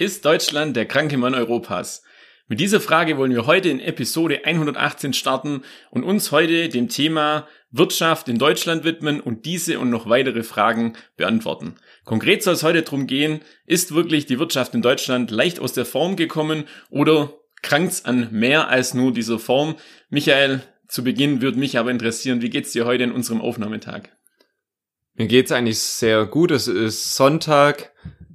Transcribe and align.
Ist 0.00 0.24
Deutschland 0.24 0.76
der 0.76 0.86
kranke 0.86 1.18
Mann 1.18 1.34
Europas? 1.34 2.02
Mit 2.48 2.58
dieser 2.58 2.80
Frage 2.80 3.18
wollen 3.18 3.34
wir 3.34 3.44
heute 3.44 3.68
in 3.68 3.80
Episode 3.80 4.46
118 4.46 5.12
starten 5.12 5.60
und 5.90 6.04
uns 6.04 6.32
heute 6.32 6.70
dem 6.70 6.88
Thema 6.88 7.46
Wirtschaft 7.70 8.26
in 8.30 8.38
Deutschland 8.38 8.84
widmen 8.84 9.20
und 9.20 9.44
diese 9.44 9.78
und 9.78 9.90
noch 9.90 10.08
weitere 10.08 10.42
Fragen 10.42 10.94
beantworten. 11.18 11.74
Konkret 12.06 12.42
soll 12.42 12.54
es 12.54 12.62
heute 12.62 12.80
darum 12.80 13.06
gehen, 13.06 13.42
ist 13.66 13.94
wirklich 13.94 14.24
die 14.24 14.38
Wirtschaft 14.38 14.74
in 14.74 14.80
Deutschland 14.80 15.30
leicht 15.30 15.60
aus 15.60 15.74
der 15.74 15.84
Form 15.84 16.16
gekommen 16.16 16.64
oder 16.88 17.34
krankt's 17.60 18.06
an 18.06 18.28
mehr 18.30 18.68
als 18.68 18.94
nur 18.94 19.12
dieser 19.12 19.38
Form? 19.38 19.76
Michael, 20.08 20.62
zu 20.88 21.04
Beginn 21.04 21.42
würde 21.42 21.58
mich 21.58 21.76
aber 21.76 21.90
interessieren, 21.90 22.40
wie 22.40 22.48
geht's 22.48 22.72
dir 22.72 22.86
heute 22.86 23.04
in 23.04 23.12
unserem 23.12 23.42
Aufnahmetag? 23.42 24.08
Mir 25.12 25.26
geht's 25.26 25.52
eigentlich 25.52 25.78
sehr 25.78 26.24
gut. 26.24 26.52
Es 26.52 26.68
ist 26.68 27.16
Sonntag. 27.16 27.92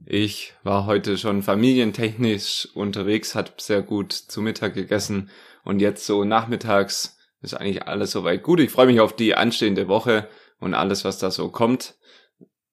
Ich 0.08 0.54
war 0.64 0.86
heute 0.86 1.18
schon 1.18 1.42
familientechnisch 1.42 2.70
unterwegs, 2.76 3.34
hat 3.34 3.60
sehr 3.60 3.82
gut 3.82 4.14
zu 4.14 4.42
Mittag 4.42 4.76
gegessen 4.76 5.32
und 5.64 5.80
jetzt 5.80 6.06
so 6.06 6.24
nachmittags 6.24 7.18
ist 7.42 7.56
eigentlich 7.56 7.88
alles 7.88 8.12
soweit 8.12 8.44
gut. 8.44 8.60
Ich 8.60 8.70
freue 8.70 8.86
mich 8.86 9.00
auf 9.00 9.16
die 9.16 9.34
anstehende 9.34 9.88
Woche 9.88 10.28
und 10.60 10.76
alles, 10.76 11.06
was 11.06 11.18
da 11.18 11.32
so 11.32 11.50
kommt. 11.50 11.96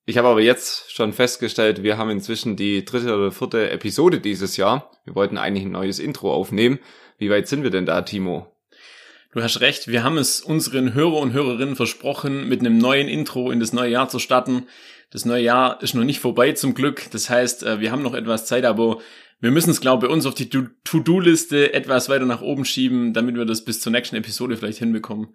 Ich 0.05 0.19
habe 0.19 0.29
aber 0.29 0.43
jetzt 0.43 0.93
schon 0.93 1.15
festgestellt, 1.15 1.83
wir 1.83 1.97
haben 1.97 2.11
inzwischen 2.11 2.57
die 2.57 2.85
dritte 2.85 3.15
oder 3.15 3.33
vierte 3.33 3.71
Episode 3.71 4.21
dieses 4.21 4.59
Jahr. 4.59 4.91
Wir 5.05 5.15
wollten 5.15 5.39
eigentlich 5.39 5.65
ein 5.65 5.73
neues 5.73 6.01
Intro 6.01 6.35
aufnehmen. 6.35 6.81
Wie 7.17 7.31
weit 7.31 7.49
sind 7.49 7.63
wir 7.63 7.71
denn 7.71 7.87
da, 7.87 8.03
Timo? 8.03 8.53
Du 9.33 9.43
hast 9.43 9.61
recht, 9.63 9.89
wir 9.89 10.05
haben 10.05 10.19
es 10.19 10.43
unseren 10.43 10.93
Hörer 10.93 11.17
und 11.17 11.33
Hörerinnen 11.33 11.75
versprochen, 11.75 12.49
mit 12.51 12.61
einem 12.61 12.77
neuen 12.77 13.09
Intro 13.09 13.51
in 13.51 13.61
das 13.61 13.73
neue 13.73 13.91
Jahr 13.91 14.11
zu 14.11 14.19
starten. 14.19 14.67
Das 15.11 15.25
neue 15.25 15.43
Jahr 15.43 15.83
ist 15.83 15.95
noch 15.95 16.05
nicht 16.05 16.21
vorbei 16.21 16.53
zum 16.53 16.75
Glück. 16.75 17.11
Das 17.13 17.31
heißt, 17.31 17.63
äh, 17.63 17.81
wir 17.81 17.91
haben 17.93 18.03
noch 18.03 18.13
etwas 18.13 18.45
Zeit, 18.45 18.67
aber 18.67 18.99
wir 19.41 19.51
müssen 19.51 19.71
es, 19.71 19.81
glaube 19.81 20.05
ich, 20.05 20.09
bei 20.11 20.15
uns 20.15 20.27
auf 20.27 20.35
die 20.35 20.51
To-Do-Liste 20.51 21.73
etwas 21.73 22.11
weiter 22.11 22.27
nach 22.27 22.43
oben 22.43 22.67
schieben, 22.67 23.15
damit 23.15 23.35
wir 23.37 23.47
das 23.47 23.65
bis 23.65 23.81
zur 23.81 23.91
nächsten 23.91 24.17
Episode 24.17 24.57
vielleicht 24.59 24.79
hinbekommen. 24.79 25.29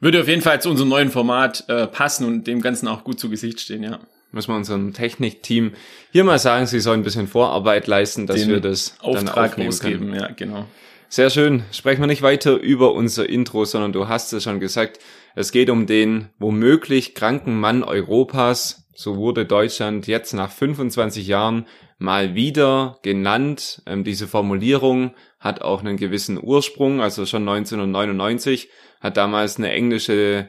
Würde 0.00 0.20
auf 0.20 0.28
jeden 0.28 0.42
Fall 0.42 0.60
zu 0.60 0.68
unserem 0.68 0.88
neuen 0.90 1.10
Format 1.10 1.64
äh, 1.68 1.86
passen 1.86 2.26
und 2.26 2.48
dem 2.48 2.60
Ganzen 2.60 2.88
auch 2.88 3.04
gut 3.04 3.20
zu 3.20 3.30
Gesicht 3.30 3.60
stehen, 3.60 3.84
ja. 3.84 4.00
Muss 4.32 4.48
man 4.48 4.58
unserem 4.58 4.92
Technikteam 4.92 5.72
hier 6.10 6.24
mal 6.24 6.40
sagen, 6.40 6.66
sie 6.66 6.80
sollen 6.80 7.00
ein 7.00 7.04
bisschen 7.04 7.28
Vorarbeit 7.28 7.86
leisten, 7.86 8.26
dass 8.26 8.40
Den 8.40 8.48
wir 8.48 8.60
das 8.60 8.96
Auftrag 9.00 9.56
dann 9.56 9.68
ausgeben, 9.68 10.10
können. 10.10 10.20
ja, 10.20 10.30
genau. 10.32 10.66
Sehr 11.08 11.30
schön. 11.30 11.62
Sprechen 11.70 12.02
wir 12.02 12.08
nicht 12.08 12.22
weiter 12.22 12.56
über 12.56 12.92
unser 12.92 13.28
Intro, 13.28 13.64
sondern 13.64 13.92
du 13.92 14.08
hast 14.08 14.32
es 14.32 14.42
schon 14.42 14.58
gesagt. 14.58 14.98
Es 15.36 15.52
geht 15.52 15.70
um 15.70 15.86
den 15.86 16.30
womöglich 16.38 17.14
kranken 17.14 17.60
Mann 17.60 17.84
Europas, 17.84 18.88
so 18.92 19.16
wurde 19.16 19.46
Deutschland 19.46 20.08
jetzt 20.08 20.32
nach 20.32 20.50
25 20.50 21.28
Jahren 21.28 21.66
mal 21.98 22.34
wieder 22.34 22.98
genannt. 23.02 23.82
Ähm, 23.86 24.02
diese 24.02 24.26
Formulierung 24.26 25.14
hat 25.38 25.62
auch 25.62 25.80
einen 25.80 25.96
gewissen 25.96 26.42
Ursprung, 26.42 27.00
also 27.00 27.24
schon 27.24 27.48
1999 27.48 28.68
hat 29.00 29.16
damals 29.16 29.58
eine 29.58 29.70
englische 29.70 30.48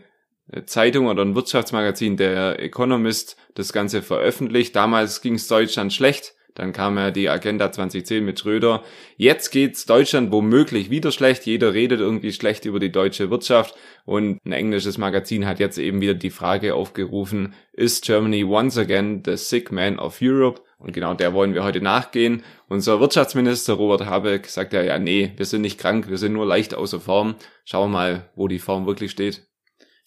äh, 0.51 0.63
Zeitung 0.63 1.05
oder 1.05 1.23
ein 1.23 1.35
Wirtschaftsmagazin, 1.35 2.17
der 2.17 2.59
Economist, 2.59 3.37
das 3.53 3.73
Ganze 3.73 4.01
veröffentlicht. 4.01 4.75
Damals 4.75 5.21
ging 5.21 5.35
es 5.35 5.47
Deutschland 5.47 5.93
schlecht. 5.93 6.33
Dann 6.57 6.73
kam 6.73 6.97
ja 6.97 7.11
die 7.11 7.29
Agenda 7.29 7.71
2010 7.71 8.25
mit 8.25 8.39
Schröder. 8.39 8.83
Jetzt 9.15 9.51
geht's 9.51 9.85
Deutschland 9.85 10.31
womöglich 10.31 10.89
wieder 10.89 11.11
schlecht. 11.11 11.45
Jeder 11.45 11.75
redet 11.75 11.99
irgendwie 11.99 12.33
schlecht 12.33 12.65
über 12.65 12.79
die 12.79 12.91
deutsche 12.91 13.29
Wirtschaft. 13.29 13.75
Und 14.05 14.43
ein 14.43 14.53
englisches 14.53 14.97
Magazin 14.97 15.45
hat 15.45 15.59
jetzt 15.59 15.77
eben 15.77 16.01
wieder 16.01 16.15
die 16.15 16.31
Frage 16.31 16.73
aufgerufen, 16.73 17.53
ist 17.73 18.05
Germany 18.05 18.43
once 18.43 18.75
again 18.75 19.21
the 19.23 19.37
sick 19.37 19.71
man 19.71 19.99
of 19.99 20.17
Europe? 20.19 20.63
Und 20.79 20.93
genau 20.93 21.13
der 21.13 21.35
wollen 21.35 21.53
wir 21.53 21.63
heute 21.63 21.79
nachgehen. 21.79 22.43
Unser 22.67 22.99
Wirtschaftsminister 22.99 23.73
Robert 23.73 24.07
Habeck 24.07 24.47
sagt 24.47 24.73
ja, 24.73 24.81
ja, 24.81 24.97
nee, 24.97 25.33
wir 25.37 25.45
sind 25.45 25.61
nicht 25.61 25.79
krank, 25.79 26.09
wir 26.09 26.17
sind 26.17 26.33
nur 26.33 26.47
leicht 26.47 26.73
außer 26.73 26.99
Form. 26.99 27.35
Schauen 27.65 27.91
wir 27.91 27.97
mal, 27.97 28.29
wo 28.35 28.47
die 28.47 28.57
Form 28.57 28.87
wirklich 28.87 29.11
steht. 29.11 29.45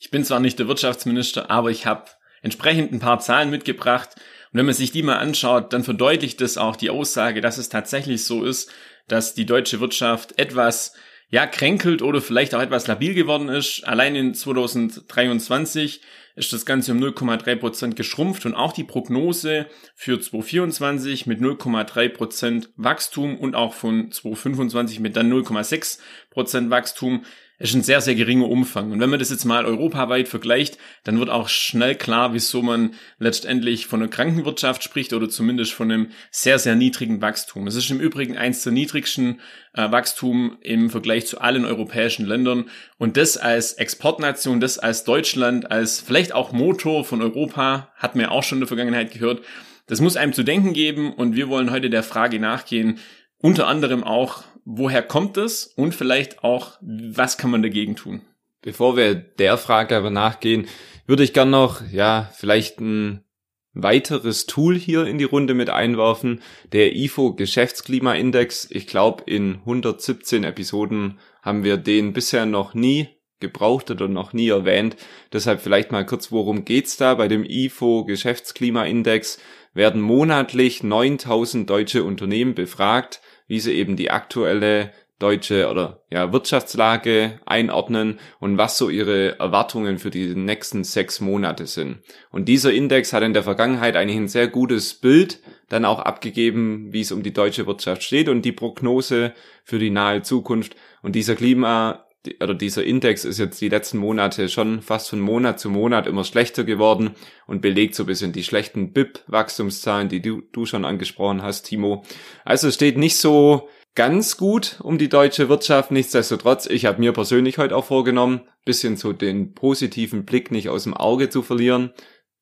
Ich 0.00 0.10
bin 0.10 0.24
zwar 0.24 0.40
nicht 0.40 0.58
der 0.58 0.66
Wirtschaftsminister, 0.66 1.48
aber 1.48 1.70
ich 1.70 1.86
habe 1.86 2.06
entsprechend 2.42 2.92
ein 2.92 2.98
paar 2.98 3.20
Zahlen 3.20 3.50
mitgebracht 3.50 4.16
und 4.52 4.58
wenn 4.58 4.66
man 4.66 4.74
sich 4.74 4.90
die 4.90 5.02
mal 5.02 5.18
anschaut, 5.18 5.72
dann 5.72 5.84
verdeutlicht 5.84 6.40
das 6.40 6.58
auch 6.58 6.76
die 6.76 6.90
Aussage, 6.90 7.40
dass 7.40 7.58
es 7.58 7.68
tatsächlich 7.68 8.24
so 8.24 8.44
ist, 8.44 8.70
dass 9.06 9.34
die 9.34 9.46
deutsche 9.46 9.80
Wirtschaft 9.80 10.38
etwas 10.38 10.94
ja, 11.28 11.46
kränkelt 11.46 12.02
oder 12.02 12.20
vielleicht 12.20 12.54
auch 12.56 12.60
etwas 12.60 12.88
labil 12.88 13.14
geworden 13.14 13.48
ist. 13.48 13.86
Allein 13.86 14.16
in 14.16 14.34
2023 14.34 16.00
ist 16.34 16.52
das 16.52 16.66
Ganze 16.66 16.90
um 16.92 16.98
0,3 16.98 17.56
Prozent 17.56 17.96
geschrumpft 17.96 18.44
und 18.46 18.54
auch 18.54 18.72
die 18.72 18.82
Prognose 18.82 19.66
für 19.94 20.20
2024 20.20 21.26
mit 21.26 21.40
0,3 21.40 22.08
Prozent 22.08 22.70
Wachstum 22.76 23.38
und 23.38 23.54
auch 23.54 23.74
von 23.74 24.10
2025 24.10 24.98
mit 24.98 25.16
dann 25.16 25.32
0,6 25.32 26.00
Prozent 26.30 26.70
Wachstum 26.70 27.24
ist 27.60 27.74
ein 27.74 27.82
sehr, 27.82 28.00
sehr 28.00 28.14
geringer 28.14 28.48
Umfang. 28.48 28.90
Und 28.90 29.00
wenn 29.00 29.10
man 29.10 29.18
das 29.18 29.28
jetzt 29.28 29.44
mal 29.44 29.66
europaweit 29.66 30.28
vergleicht, 30.28 30.78
dann 31.04 31.20
wird 31.20 31.28
auch 31.28 31.50
schnell 31.50 31.94
klar, 31.94 32.32
wieso 32.32 32.62
man 32.62 32.94
letztendlich 33.18 33.86
von 33.86 34.00
einer 34.00 34.10
Krankenwirtschaft 34.10 34.82
spricht 34.82 35.12
oder 35.12 35.28
zumindest 35.28 35.74
von 35.74 35.92
einem 35.92 36.08
sehr, 36.30 36.58
sehr 36.58 36.74
niedrigen 36.74 37.20
Wachstum. 37.20 37.66
Das 37.66 37.74
ist 37.74 37.90
im 37.90 38.00
Übrigen 38.00 38.38
eins 38.38 38.62
der 38.62 38.72
niedrigsten 38.72 39.40
äh, 39.74 39.90
Wachstum 39.90 40.56
im 40.62 40.88
Vergleich 40.88 41.26
zu 41.26 41.38
allen 41.42 41.66
europäischen 41.66 42.24
Ländern. 42.24 42.70
Und 42.96 43.18
das 43.18 43.36
als 43.36 43.74
Exportnation, 43.74 44.60
das 44.60 44.78
als 44.78 45.04
Deutschland, 45.04 45.70
als 45.70 46.00
vielleicht 46.00 46.32
auch 46.32 46.52
Motor 46.52 47.04
von 47.04 47.20
Europa, 47.20 47.92
hat 47.94 48.14
man 48.14 48.24
ja 48.24 48.30
auch 48.30 48.42
schon 48.42 48.56
in 48.56 48.60
der 48.60 48.68
Vergangenheit 48.68 49.12
gehört. 49.12 49.44
Das 49.86 50.00
muss 50.00 50.16
einem 50.16 50.32
zu 50.32 50.44
denken 50.44 50.72
geben 50.72 51.12
und 51.12 51.36
wir 51.36 51.48
wollen 51.48 51.70
heute 51.70 51.90
der 51.90 52.04
Frage 52.04 52.40
nachgehen, 52.40 52.98
unter 53.42 53.66
anderem 53.66 54.02
auch, 54.02 54.44
woher 54.64 55.02
kommt 55.02 55.36
es 55.36 55.66
und 55.66 55.94
vielleicht 55.94 56.44
auch, 56.44 56.78
was 56.80 57.38
kann 57.38 57.50
man 57.50 57.62
dagegen 57.62 57.96
tun? 57.96 58.22
Bevor 58.62 58.96
wir 58.96 59.14
der 59.14 59.56
Frage 59.56 59.96
aber 59.96 60.10
nachgehen, 60.10 60.66
würde 61.06 61.22
ich 61.22 61.32
gern 61.32 61.50
noch, 61.50 61.80
ja, 61.90 62.30
vielleicht 62.36 62.80
ein 62.80 63.24
weiteres 63.72 64.46
Tool 64.46 64.76
hier 64.76 65.06
in 65.06 65.18
die 65.18 65.24
Runde 65.24 65.54
mit 65.54 65.70
einwerfen. 65.70 66.42
Der 66.72 66.94
IFO 66.94 67.34
Geschäftsklimaindex. 67.34 68.68
Ich 68.70 68.86
glaube, 68.86 69.24
in 69.26 69.56
117 69.56 70.44
Episoden 70.44 71.18
haben 71.42 71.64
wir 71.64 71.76
den 71.76 72.12
bisher 72.12 72.46
noch 72.46 72.74
nie 72.74 73.08
gebraucht 73.38 73.90
oder 73.90 74.08
noch 74.08 74.32
nie 74.32 74.48
erwähnt. 74.48 74.96
Deshalb 75.32 75.62
vielleicht 75.62 75.92
mal 75.92 76.04
kurz, 76.04 76.30
worum 76.30 76.64
geht's 76.64 76.96
da? 76.96 77.14
Bei 77.14 77.28
dem 77.28 77.44
IFO 77.44 78.04
Geschäftsklimaindex 78.04 79.38
werden 79.72 80.02
monatlich 80.02 80.82
9000 80.82 81.68
deutsche 81.70 82.04
Unternehmen 82.04 82.54
befragt 82.54 83.20
wie 83.50 83.58
sie 83.58 83.74
eben 83.74 83.96
die 83.96 84.12
aktuelle 84.12 84.92
deutsche 85.18 85.68
oder 85.68 86.04
ja 86.08 86.32
Wirtschaftslage 86.32 87.40
einordnen 87.44 88.20
und 88.38 88.58
was 88.58 88.78
so 88.78 88.88
ihre 88.88 89.40
Erwartungen 89.40 89.98
für 89.98 90.10
die 90.10 90.36
nächsten 90.36 90.84
sechs 90.84 91.20
Monate 91.20 91.66
sind. 91.66 91.98
Und 92.30 92.46
dieser 92.46 92.72
Index 92.72 93.12
hat 93.12 93.24
in 93.24 93.34
der 93.34 93.42
Vergangenheit 93.42 93.96
eigentlich 93.96 94.16
ein 94.16 94.28
sehr 94.28 94.46
gutes 94.46 94.94
Bild 94.94 95.40
dann 95.68 95.84
auch 95.84 95.98
abgegeben, 95.98 96.92
wie 96.92 97.00
es 97.00 97.10
um 97.10 97.24
die 97.24 97.32
deutsche 97.32 97.66
Wirtschaft 97.66 98.04
steht 98.04 98.28
und 98.28 98.42
die 98.44 98.52
Prognose 98.52 99.34
für 99.64 99.80
die 99.80 99.90
nahe 99.90 100.22
Zukunft. 100.22 100.76
Und 101.02 101.16
dieser 101.16 101.34
Klima 101.34 102.06
oder 102.42 102.54
dieser 102.54 102.84
Index 102.84 103.24
ist 103.24 103.38
jetzt 103.38 103.60
die 103.60 103.68
letzten 103.68 103.98
Monate 103.98 104.48
schon 104.48 104.82
fast 104.82 105.08
von 105.08 105.20
Monat 105.20 105.58
zu 105.58 105.70
Monat 105.70 106.06
immer 106.06 106.24
schlechter 106.24 106.64
geworden 106.64 107.12
und 107.46 107.62
belegt 107.62 107.94
so 107.94 108.02
ein 108.02 108.06
bisschen 108.06 108.32
die 108.32 108.44
schlechten 108.44 108.92
BIP-Wachstumszahlen, 108.92 110.08
die 110.08 110.20
du, 110.20 110.42
du 110.52 110.66
schon 110.66 110.84
angesprochen 110.84 111.42
hast, 111.42 111.62
Timo. 111.62 112.04
Also 112.44 112.68
es 112.68 112.74
steht 112.74 112.98
nicht 112.98 113.16
so 113.16 113.68
ganz 113.94 114.36
gut 114.36 114.78
um 114.82 114.98
die 114.98 115.08
deutsche 115.08 115.48
Wirtschaft. 115.48 115.90
Nichtsdestotrotz, 115.90 116.66
ich 116.66 116.86
habe 116.86 117.00
mir 117.00 117.12
persönlich 117.12 117.58
heute 117.58 117.74
auch 117.74 117.86
vorgenommen, 117.86 118.42
bisschen 118.64 118.96
so 118.96 119.12
den 119.12 119.54
positiven 119.54 120.24
Blick 120.24 120.50
nicht 120.50 120.68
aus 120.68 120.84
dem 120.84 120.94
Auge 120.94 121.30
zu 121.30 121.42
verlieren. 121.42 121.92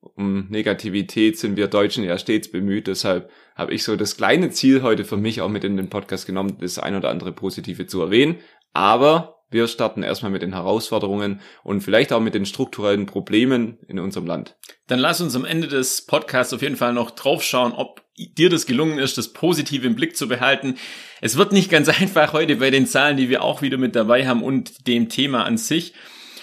Um 0.00 0.48
Negativität 0.48 1.38
sind 1.38 1.56
wir 1.56 1.66
Deutschen 1.68 2.04
ja 2.04 2.18
stets 2.18 2.50
bemüht. 2.50 2.86
Deshalb 2.86 3.30
habe 3.56 3.74
ich 3.74 3.82
so 3.82 3.96
das 3.96 4.16
kleine 4.16 4.50
Ziel 4.50 4.82
heute 4.82 5.04
für 5.04 5.16
mich 5.16 5.40
auch 5.40 5.48
mit 5.48 5.64
in 5.64 5.76
den 5.76 5.90
Podcast 5.90 6.26
genommen, 6.26 6.58
das 6.60 6.78
ein 6.78 6.96
oder 6.96 7.10
andere 7.10 7.32
Positive 7.32 7.86
zu 7.86 8.00
erwähnen. 8.02 8.38
Aber 8.72 9.37
wir 9.50 9.66
starten 9.66 10.02
erstmal 10.02 10.30
mit 10.30 10.42
den 10.42 10.52
Herausforderungen 10.52 11.40
und 11.62 11.80
vielleicht 11.80 12.12
auch 12.12 12.20
mit 12.20 12.34
den 12.34 12.46
strukturellen 12.46 13.06
Problemen 13.06 13.78
in 13.88 13.98
unserem 13.98 14.26
Land. 14.26 14.56
Dann 14.86 14.98
lass 14.98 15.20
uns 15.20 15.34
am 15.34 15.44
Ende 15.44 15.68
des 15.68 16.04
Podcasts 16.04 16.52
auf 16.52 16.62
jeden 16.62 16.76
Fall 16.76 16.92
noch 16.92 17.10
draufschauen, 17.10 17.72
ob 17.72 18.02
dir 18.16 18.50
das 18.50 18.66
gelungen 18.66 18.98
ist, 18.98 19.16
das 19.16 19.32
Positive 19.32 19.86
im 19.86 19.94
Blick 19.94 20.16
zu 20.16 20.28
behalten. 20.28 20.74
Es 21.20 21.36
wird 21.36 21.52
nicht 21.52 21.70
ganz 21.70 21.88
einfach 22.00 22.32
heute 22.32 22.56
bei 22.56 22.70
den 22.70 22.86
Zahlen, 22.86 23.16
die 23.16 23.28
wir 23.28 23.42
auch 23.42 23.62
wieder 23.62 23.78
mit 23.78 23.96
dabei 23.96 24.26
haben 24.26 24.42
und 24.42 24.86
dem 24.86 25.08
Thema 25.08 25.44
an 25.44 25.56
sich. 25.56 25.94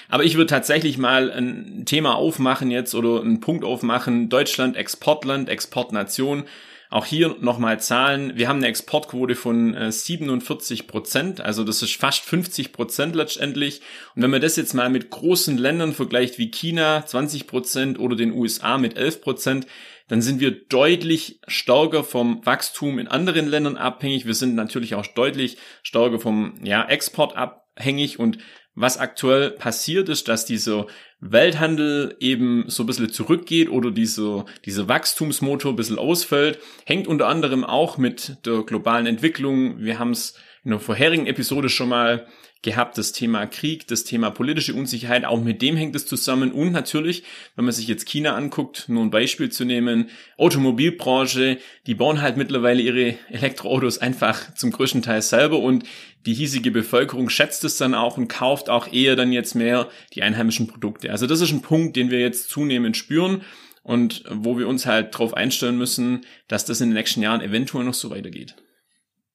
Aber 0.10 0.24
ich 0.24 0.36
würde 0.36 0.48
tatsächlich 0.48 0.98
mal 0.98 1.31
ein 1.31 1.84
Thema 1.86 2.16
aufmachen 2.16 2.69
jetzt 2.72 2.94
oder 2.96 3.22
einen 3.22 3.40
Punkt 3.40 3.66
aufmachen. 3.66 4.30
Deutschland 4.30 4.75
Exportland, 4.75 5.50
Exportnation. 5.50 6.46
Auch 6.95 7.06
hier 7.06 7.36
nochmal 7.42 7.81
Zahlen. 7.81 8.38
Wir 8.38 8.47
haben 8.47 8.59
eine 8.59 8.68
Exportquote 8.68 9.36
von 9.36 9.75
47 9.92 10.80
äh, 10.80 10.83
Prozent, 10.83 11.42
also 11.42 11.65
das 11.65 11.81
ist 11.81 11.97
fast 11.97 12.24
50 12.24 12.71
Prozent 12.71 13.18
letztendlich. 13.18 13.81
Und 14.15 14.21
wenn 14.21 14.30
man 14.30 14.39
das 14.39 14.56
jetzt 14.56 14.74
mal 14.74 14.89
mit 14.89 15.09
großen 15.09 15.57
Ländern 15.57 15.92
vergleicht 15.92 16.38
wie 16.38 16.51
China 16.51 17.06
20 17.06 17.47
Prozent 17.47 18.00
oder 18.00 18.15
den 18.15 18.31
USA 18.31 18.77
mit 18.77 18.95
11 18.95 19.19
Prozent, 19.19 19.68
dann 20.07 20.21
sind 20.21 20.39
wir 20.39 20.51
deutlich 20.51 21.42
stärker 21.47 22.06
vom 22.06 22.45
Wachstum 22.45 22.97
in 22.97 23.09
anderen 23.09 23.50
Ländern 23.50 23.75
abhängig. 23.75 24.25
Wir 24.25 24.33
sind 24.33 24.56
natürlich 24.56 24.95
auch 24.95 25.06
deutlich 25.06 25.57
stärker 25.83 26.21
vom 26.21 26.53
ja, 26.63 26.88
Export 26.88 27.36
abhängig 27.36 28.19
und 28.19 28.38
was 28.75 28.98
aktuell 28.98 29.51
passiert 29.51 30.10
ist, 30.10 30.27
dass 30.27 30.45
dieser 30.45 30.88
Welthandel 31.22 32.16
eben 32.19 32.66
so 32.68 32.83
ein 32.83 32.86
bisschen 32.86 33.10
zurückgeht 33.10 33.69
oder 33.69 33.89
dieser, 33.89 34.45
dieser 34.66 34.88
Wachstumsmotor 34.88 35.72
ein 35.72 35.77
bisschen 35.77 35.98
ausfällt, 35.98 36.60
hängt 36.86 37.07
unter 37.07 37.27
anderem 37.27 37.63
auch 37.63 37.98
mit 37.98 38.45
der 38.45 38.63
globalen 38.63 39.07
Entwicklung. 39.07 39.80
Wir 39.80 39.98
haben 39.98 40.12
es 40.12 40.36
in 40.66 40.72
der 40.72 40.80
vorherigen 40.80 41.28
Episode 41.28 41.70
schon 41.70 41.90
mal 41.90 42.28
gehabt, 42.64 42.98
das 42.98 43.12
Thema 43.12 43.46
Krieg, 43.46 43.88
das 43.88 44.04
Thema 44.04 44.32
politische 44.32 44.74
Unsicherheit, 44.74 45.24
auch 45.24 45.40
mit 45.40 45.62
dem 45.62 45.78
hängt 45.78 45.96
es 45.96 46.08
zusammen. 46.08 46.52
Und 46.52 46.72
natürlich, 46.72 47.24
wenn 47.56 47.66
man 47.66 47.74
sich 47.74 47.88
jetzt 47.88 48.08
China 48.08 48.36
anguckt, 48.36 48.90
nur 48.90 49.04
ein 49.04 49.12
Beispiel 49.12 49.52
zu 49.52 49.64
nehmen, 49.64 50.10
Automobilbranche, 50.38 51.60
die 51.86 51.94
bauen 51.94 52.24
halt 52.24 52.36
mittlerweile 52.36 52.82
ihre 52.82 53.16
Elektroautos 53.30 54.00
einfach 54.00 54.56
zum 54.56 54.72
größten 54.72 55.04
Teil 55.04 55.22
selber 55.22 55.60
und 55.60 55.84
die 56.26 56.34
hiesige 56.34 56.72
Bevölkerung 56.72 57.30
schätzt 57.30 57.64
es 57.64 57.78
dann 57.78 57.94
auch 57.94 58.18
und 58.18 58.28
kauft 58.28 58.68
auch 58.68 58.92
eher 58.92 59.16
dann 59.16 59.32
jetzt 59.32 59.54
mehr 59.54 59.88
die 60.16 60.24
einheimischen 60.24 60.66
Produkte. 60.66 61.12
Also 61.12 61.28
das 61.28 61.42
ist 61.42 61.52
ein 61.52 61.62
Punkt, 61.62 61.96
den 61.96 62.10
wir 62.10 62.20
jetzt 62.20 62.50
zunehmend 62.50 62.98
spüren 62.98 63.44
und 63.84 64.24
wo 64.32 64.58
wir 64.58 64.68
uns 64.68 64.88
halt 64.88 65.14
darauf 65.14 65.36
einstellen 65.36 65.78
müssen, 65.78 66.26
dass 66.48 66.66
das 66.66 66.82
in 66.82 66.90
den 66.90 66.96
nächsten 66.96 67.22
Jahren 67.22 67.42
eventuell 67.42 67.86
noch 67.86 67.94
so 67.94 68.10
weitergeht. 68.10 68.56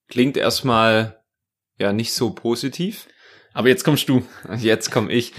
Klingt 0.08 0.36
erstmal 0.36 1.19
ja 1.80 1.92
nicht 1.92 2.12
so 2.12 2.30
positiv. 2.30 3.08
Aber 3.52 3.68
jetzt 3.68 3.84
kommst 3.84 4.08
du. 4.08 4.22
Jetzt 4.58 4.90
komme 4.90 5.12
ich. 5.12 5.32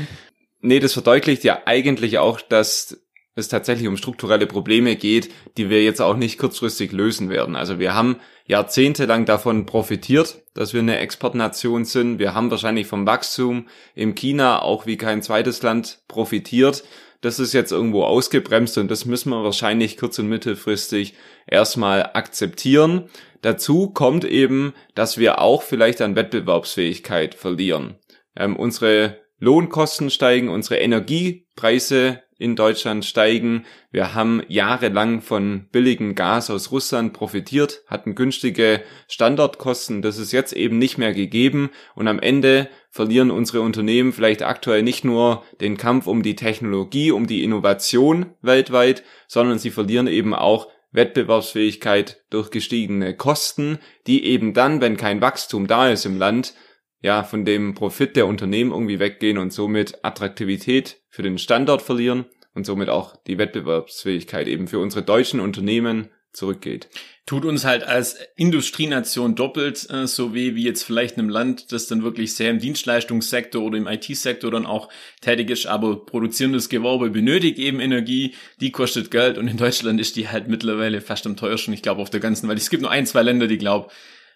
Nee, 0.59 0.79
das 0.79 0.93
verdeutlicht 0.93 1.43
ja 1.43 1.61
eigentlich 1.65 2.17
auch, 2.17 2.41
dass 2.41 3.01
es 3.35 3.47
tatsächlich 3.47 3.87
um 3.87 3.97
strukturelle 3.97 4.45
Probleme 4.45 4.95
geht, 4.95 5.31
die 5.57 5.69
wir 5.69 5.83
jetzt 5.83 6.01
auch 6.01 6.17
nicht 6.17 6.37
kurzfristig 6.37 6.91
lösen 6.91 7.29
werden. 7.29 7.55
Also 7.55 7.79
wir 7.79 7.93
haben 7.95 8.17
jahrzehntelang 8.45 9.25
davon 9.25 9.65
profitiert, 9.65 10.43
dass 10.53 10.73
wir 10.73 10.81
eine 10.81 10.99
Exportnation 10.99 11.85
sind. 11.85 12.19
Wir 12.19 12.33
haben 12.33 12.51
wahrscheinlich 12.51 12.87
vom 12.87 13.07
Wachstum 13.07 13.67
im 13.95 14.15
China 14.15 14.61
auch 14.61 14.85
wie 14.85 14.97
kein 14.97 15.21
zweites 15.21 15.61
Land 15.61 15.99
profitiert. 16.09 16.83
Das 17.21 17.39
ist 17.39 17.53
jetzt 17.53 17.71
irgendwo 17.71 18.03
ausgebremst 18.03 18.77
und 18.79 18.89
das 18.89 19.05
müssen 19.05 19.29
wir 19.29 19.43
wahrscheinlich 19.43 19.97
kurz- 19.97 20.17
und 20.17 20.27
mittelfristig 20.27 21.13
erstmal 21.47 22.03
akzeptieren. 22.13 23.09
Dazu 23.41 23.91
kommt 23.91 24.25
eben, 24.25 24.73
dass 24.95 25.17
wir 25.17 25.39
auch 25.39 25.61
vielleicht 25.61 26.01
an 26.01 26.15
Wettbewerbsfähigkeit 26.15 27.35
verlieren. 27.35 27.95
Ähm, 28.35 28.55
unsere 28.55 29.19
Lohnkosten 29.39 30.09
steigen, 30.09 30.49
unsere 30.49 30.77
Energiepreise 30.77 32.21
in 32.41 32.55
Deutschland 32.55 33.05
steigen. 33.05 33.65
Wir 33.91 34.15
haben 34.15 34.41
jahrelang 34.47 35.21
von 35.21 35.67
billigem 35.71 36.15
Gas 36.15 36.49
aus 36.49 36.71
Russland 36.71 37.13
profitiert, 37.13 37.83
hatten 37.85 38.15
günstige 38.15 38.81
Standardkosten. 39.07 40.01
Das 40.01 40.17
ist 40.17 40.31
jetzt 40.31 40.53
eben 40.53 40.79
nicht 40.79 40.97
mehr 40.97 41.13
gegeben. 41.13 41.69
Und 41.93 42.07
am 42.07 42.17
Ende 42.19 42.67
verlieren 42.89 43.29
unsere 43.29 43.61
Unternehmen 43.61 44.11
vielleicht 44.11 44.41
aktuell 44.41 44.81
nicht 44.81 45.05
nur 45.05 45.43
den 45.61 45.77
Kampf 45.77 46.07
um 46.07 46.23
die 46.23 46.35
Technologie, 46.35 47.11
um 47.11 47.27
die 47.27 47.43
Innovation 47.43 48.25
weltweit, 48.41 49.03
sondern 49.27 49.59
sie 49.59 49.69
verlieren 49.69 50.07
eben 50.07 50.33
auch 50.33 50.67
Wettbewerbsfähigkeit 50.93 52.23
durch 52.31 52.49
gestiegene 52.49 53.15
Kosten, 53.15 53.77
die 54.07 54.25
eben 54.25 54.53
dann, 54.53 54.81
wenn 54.81 54.97
kein 54.97 55.21
Wachstum 55.21 55.67
da 55.67 55.89
ist 55.89 56.05
im 56.05 56.17
Land, 56.17 56.55
ja, 57.01 57.23
von 57.23 57.45
dem 57.45 57.73
Profit 57.73 58.15
der 58.15 58.27
Unternehmen 58.27 58.71
irgendwie 58.71 58.99
weggehen 58.99 59.37
und 59.37 59.51
somit 59.51 60.03
Attraktivität 60.03 61.01
für 61.09 61.23
den 61.23 61.37
Standort 61.37 61.81
verlieren 61.81 62.25
und 62.53 62.65
somit 62.65 62.89
auch 62.89 63.15
die 63.15 63.37
Wettbewerbsfähigkeit 63.37 64.47
eben 64.47 64.67
für 64.67 64.79
unsere 64.79 65.03
deutschen 65.03 65.39
Unternehmen 65.39 66.09
zurückgeht. 66.33 66.89
Tut 67.25 67.45
uns 67.45 67.65
halt 67.65 67.83
als 67.83 68.17
Industrienation 68.35 69.35
doppelt 69.35 69.89
äh, 69.89 70.07
so 70.07 70.33
weh 70.33 70.55
wie 70.55 70.63
jetzt 70.63 70.83
vielleicht 70.83 71.15
in 71.15 71.23
einem 71.23 71.29
Land, 71.29 71.71
das 71.71 71.87
dann 71.87 72.03
wirklich 72.03 72.35
sehr 72.35 72.49
im 72.49 72.59
Dienstleistungssektor 72.59 73.61
oder 73.61 73.77
im 73.77 73.87
IT-Sektor 73.87 74.49
dann 74.49 74.65
auch 74.65 74.89
tätig 75.19 75.49
ist, 75.49 75.65
aber 75.65 76.05
produzierendes 76.05 76.69
Gewerbe 76.69 77.09
benötigt 77.09 77.59
eben 77.59 77.79
Energie, 77.79 78.33
die 78.59 78.71
kostet 78.71 79.11
Geld 79.11 79.37
und 79.37 79.47
in 79.47 79.57
Deutschland 79.57 79.99
ist 79.99 80.15
die 80.15 80.29
halt 80.29 80.47
mittlerweile 80.47 81.01
fast 81.01 81.25
am 81.25 81.35
teuersten, 81.35 81.73
ich 81.73 81.81
glaube 81.81 82.01
auf 82.01 82.09
der 82.09 82.21
ganzen 82.21 82.47
Welt. 82.47 82.59
Es 82.59 82.69
gibt 82.69 82.81
nur 82.81 82.91
ein, 82.91 83.05
zwei 83.05 83.23
Länder, 83.23 83.47
die 83.47 83.57
glauben, 83.57 83.89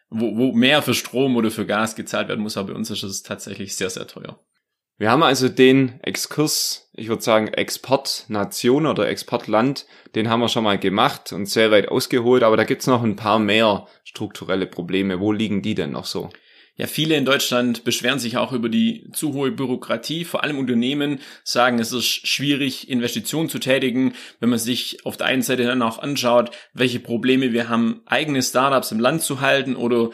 wo, 0.09 0.37
wo 0.37 0.51
mehr 0.51 0.81
für 0.81 0.93
Strom 0.93 1.35
oder 1.35 1.51
für 1.51 1.65
Gas 1.65 1.95
gezahlt 1.95 2.27
werden 2.27 2.41
muss, 2.41 2.57
aber 2.57 2.69
bei 2.69 2.75
uns 2.75 2.89
ist 2.89 3.03
es 3.03 3.23
tatsächlich 3.23 3.75
sehr, 3.75 3.89
sehr 3.89 4.07
teuer. 4.07 4.39
Wir 4.97 5.11
haben 5.11 5.23
also 5.23 5.49
den 5.49 5.99
Exkurs, 6.03 6.89
ich 6.93 7.09
würde 7.09 7.21
sagen 7.21 7.49
Exportnation 7.49 8.85
oder 8.85 9.09
Exportland, 9.09 9.85
den 10.15 10.29
haben 10.29 10.39
wir 10.39 10.47
schon 10.47 10.63
mal 10.63 10.79
gemacht 10.79 11.33
und 11.33 11.47
sehr 11.47 11.69
weit 11.71 11.89
ausgeholt, 11.89 12.43
aber 12.43 12.55
da 12.55 12.63
gibt's 12.63 12.87
noch 12.87 13.03
ein 13.03 13.17
paar 13.17 13.39
mehr 13.39 13.87
strukturelle 14.05 14.67
Probleme. 14.67 15.19
Wo 15.19 15.33
liegen 15.33 15.61
die 15.61 15.75
denn 15.75 15.91
noch 15.91 16.05
so? 16.05 16.29
Ja, 16.77 16.87
viele 16.87 17.15
in 17.15 17.23
Deutschland 17.23 17.85
beschweren 17.85 18.19
sich 18.19 18.35
auch 18.35 18.51
über 18.51 18.67
die 18.67 19.09
zu 19.13 19.33
hohe 19.33 19.51
Bürokratie. 19.51 20.25
Vor 20.25 20.43
allem 20.43 20.59
Unternehmen 20.59 21.21
sagen, 21.45 21.79
es 21.79 21.93
ist 21.93 22.27
schwierig, 22.27 22.89
Investitionen 22.89 23.47
zu 23.47 23.59
tätigen. 23.59 24.13
Wenn 24.41 24.49
man 24.49 24.59
sich 24.59 25.05
auf 25.05 25.15
der 25.15 25.27
einen 25.27 25.41
Seite 25.41 25.63
dann 25.63 25.81
auch 25.81 25.99
anschaut, 25.99 26.51
welche 26.73 26.99
Probleme 26.99 27.53
wir 27.53 27.69
haben, 27.69 28.01
eigene 28.05 28.43
Startups 28.43 28.91
im 28.91 28.99
Land 28.99 29.21
zu 29.21 29.39
halten 29.39 29.77
oder 29.77 30.09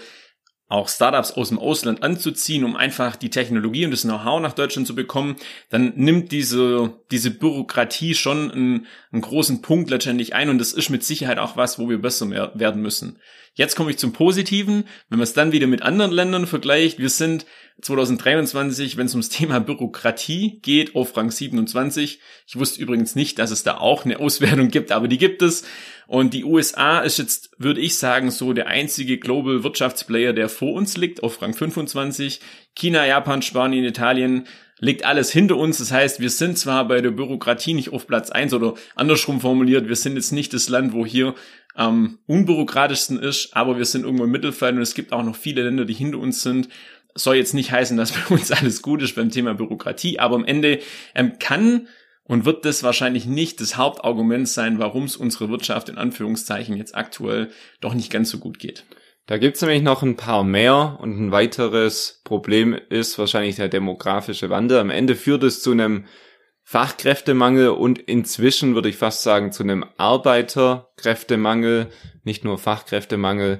auch 0.71 0.87
Startups 0.87 1.31
aus 1.31 1.49
dem 1.49 1.59
Ausland 1.59 2.01
anzuziehen, 2.01 2.63
um 2.63 2.75
einfach 2.75 3.15
die 3.15 3.29
Technologie 3.29 3.85
und 3.85 3.91
das 3.91 4.03
Know-how 4.03 4.41
nach 4.41 4.53
Deutschland 4.53 4.87
zu 4.87 4.95
bekommen, 4.95 5.35
dann 5.69 5.93
nimmt 5.95 6.31
diese, 6.31 6.93
diese 7.11 7.31
Bürokratie 7.31 8.15
schon 8.15 8.51
einen, 8.51 8.87
einen 9.11 9.21
großen 9.21 9.61
Punkt 9.61 9.89
letztendlich 9.89 10.33
ein 10.33 10.49
und 10.49 10.59
das 10.59 10.71
ist 10.73 10.89
mit 10.89 11.03
Sicherheit 11.03 11.39
auch 11.39 11.57
was, 11.57 11.77
wo 11.77 11.89
wir 11.89 12.01
besser 12.01 12.29
werden 12.29 12.81
müssen. 12.81 13.19
Jetzt 13.53 13.75
komme 13.75 13.91
ich 13.91 13.97
zum 13.97 14.13
Positiven. 14.13 14.85
Wenn 15.09 15.19
man 15.19 15.23
es 15.23 15.33
dann 15.33 15.51
wieder 15.51 15.67
mit 15.67 15.81
anderen 15.81 16.11
Ländern 16.11 16.47
vergleicht, 16.47 16.99
wir 16.99 17.09
sind 17.09 17.45
2023, 17.81 18.95
wenn 18.95 19.07
es 19.07 19.13
ums 19.13 19.27
Thema 19.27 19.59
Bürokratie 19.59 20.59
geht, 20.61 20.95
auf 20.95 21.17
Rang 21.17 21.31
27. 21.31 22.21
Ich 22.47 22.55
wusste 22.55 22.81
übrigens 22.81 23.15
nicht, 23.15 23.39
dass 23.39 23.51
es 23.51 23.63
da 23.63 23.77
auch 23.77 24.05
eine 24.05 24.19
Auswertung 24.19 24.69
gibt, 24.69 24.93
aber 24.93 25.09
die 25.09 25.17
gibt 25.17 25.41
es. 25.41 25.65
Und 26.11 26.33
die 26.33 26.43
USA 26.43 26.99
ist 26.99 27.19
jetzt, 27.19 27.51
würde 27.57 27.79
ich 27.79 27.97
sagen, 27.97 28.31
so 28.31 28.51
der 28.51 28.67
einzige 28.67 29.17
Global 29.17 29.63
Wirtschaftsplayer, 29.63 30.33
der 30.33 30.49
vor 30.49 30.73
uns 30.73 30.97
liegt, 30.97 31.23
auf 31.23 31.41
Rang 31.41 31.53
25. 31.53 32.41
China, 32.75 33.07
Japan, 33.07 33.41
Spanien, 33.41 33.85
Italien 33.85 34.45
liegt 34.79 35.05
alles 35.05 35.31
hinter 35.31 35.55
uns. 35.55 35.77
Das 35.77 35.93
heißt, 35.93 36.19
wir 36.19 36.29
sind 36.29 36.57
zwar 36.57 36.85
bei 36.85 36.99
der 36.99 37.11
Bürokratie 37.11 37.73
nicht 37.73 37.93
auf 37.93 38.07
Platz 38.07 38.29
eins 38.29 38.53
oder 38.53 38.73
andersrum 38.97 39.39
formuliert, 39.39 39.87
wir 39.87 39.95
sind 39.95 40.17
jetzt 40.17 40.33
nicht 40.33 40.53
das 40.53 40.67
Land, 40.67 40.91
wo 40.91 41.05
hier 41.05 41.33
am 41.75 42.19
unbürokratischsten 42.27 43.17
ist, 43.17 43.55
aber 43.55 43.77
wir 43.77 43.85
sind 43.85 44.03
irgendwo 44.03 44.25
im 44.25 44.31
Mittelfeld 44.31 44.75
und 44.75 44.81
es 44.81 44.95
gibt 44.95 45.13
auch 45.13 45.23
noch 45.23 45.37
viele 45.37 45.63
Länder, 45.63 45.85
die 45.85 45.93
hinter 45.93 46.17
uns 46.17 46.41
sind. 46.41 46.67
Soll 47.15 47.37
jetzt 47.37 47.53
nicht 47.53 47.71
heißen, 47.71 47.95
dass 47.95 48.11
bei 48.27 48.35
uns 48.35 48.51
alles 48.51 48.81
gut 48.81 49.01
ist 49.01 49.15
beim 49.15 49.29
Thema 49.29 49.53
Bürokratie, 49.53 50.19
aber 50.19 50.35
am 50.35 50.43
Ende 50.43 50.79
ähm, 51.15 51.39
kann 51.39 51.87
und 52.23 52.45
wird 52.45 52.65
das 52.65 52.83
wahrscheinlich 52.83 53.25
nicht 53.25 53.61
das 53.61 53.77
Hauptargument 53.77 54.47
sein, 54.47 54.79
warum 54.79 55.03
es 55.05 55.17
unsere 55.17 55.49
Wirtschaft 55.49 55.89
in 55.89 55.97
Anführungszeichen 55.97 56.77
jetzt 56.77 56.95
aktuell 56.95 57.49
doch 57.79 57.93
nicht 57.93 58.11
ganz 58.11 58.29
so 58.29 58.37
gut 58.37 58.59
geht. 58.59 58.85
Da 59.27 59.37
gibt's 59.37 59.61
nämlich 59.61 59.81
noch 59.81 60.03
ein 60.03 60.17
paar 60.17 60.43
mehr 60.43 60.97
und 60.99 61.19
ein 61.19 61.31
weiteres 61.31 62.21
Problem 62.23 62.73
ist 62.89 63.17
wahrscheinlich 63.19 63.55
der 63.55 63.69
demografische 63.69 64.49
Wandel. 64.49 64.79
Am 64.79 64.89
Ende 64.89 65.15
führt 65.15 65.43
es 65.43 65.61
zu 65.61 65.71
einem 65.71 66.05
Fachkräftemangel 66.63 67.69
und 67.69 67.99
inzwischen 67.99 68.75
würde 68.75 68.89
ich 68.89 68.97
fast 68.97 69.23
sagen 69.23 69.51
zu 69.51 69.63
einem 69.63 69.85
Arbeiterkräftemangel, 69.97 71.87
nicht 72.23 72.43
nur 72.43 72.57
Fachkräftemangel. 72.57 73.59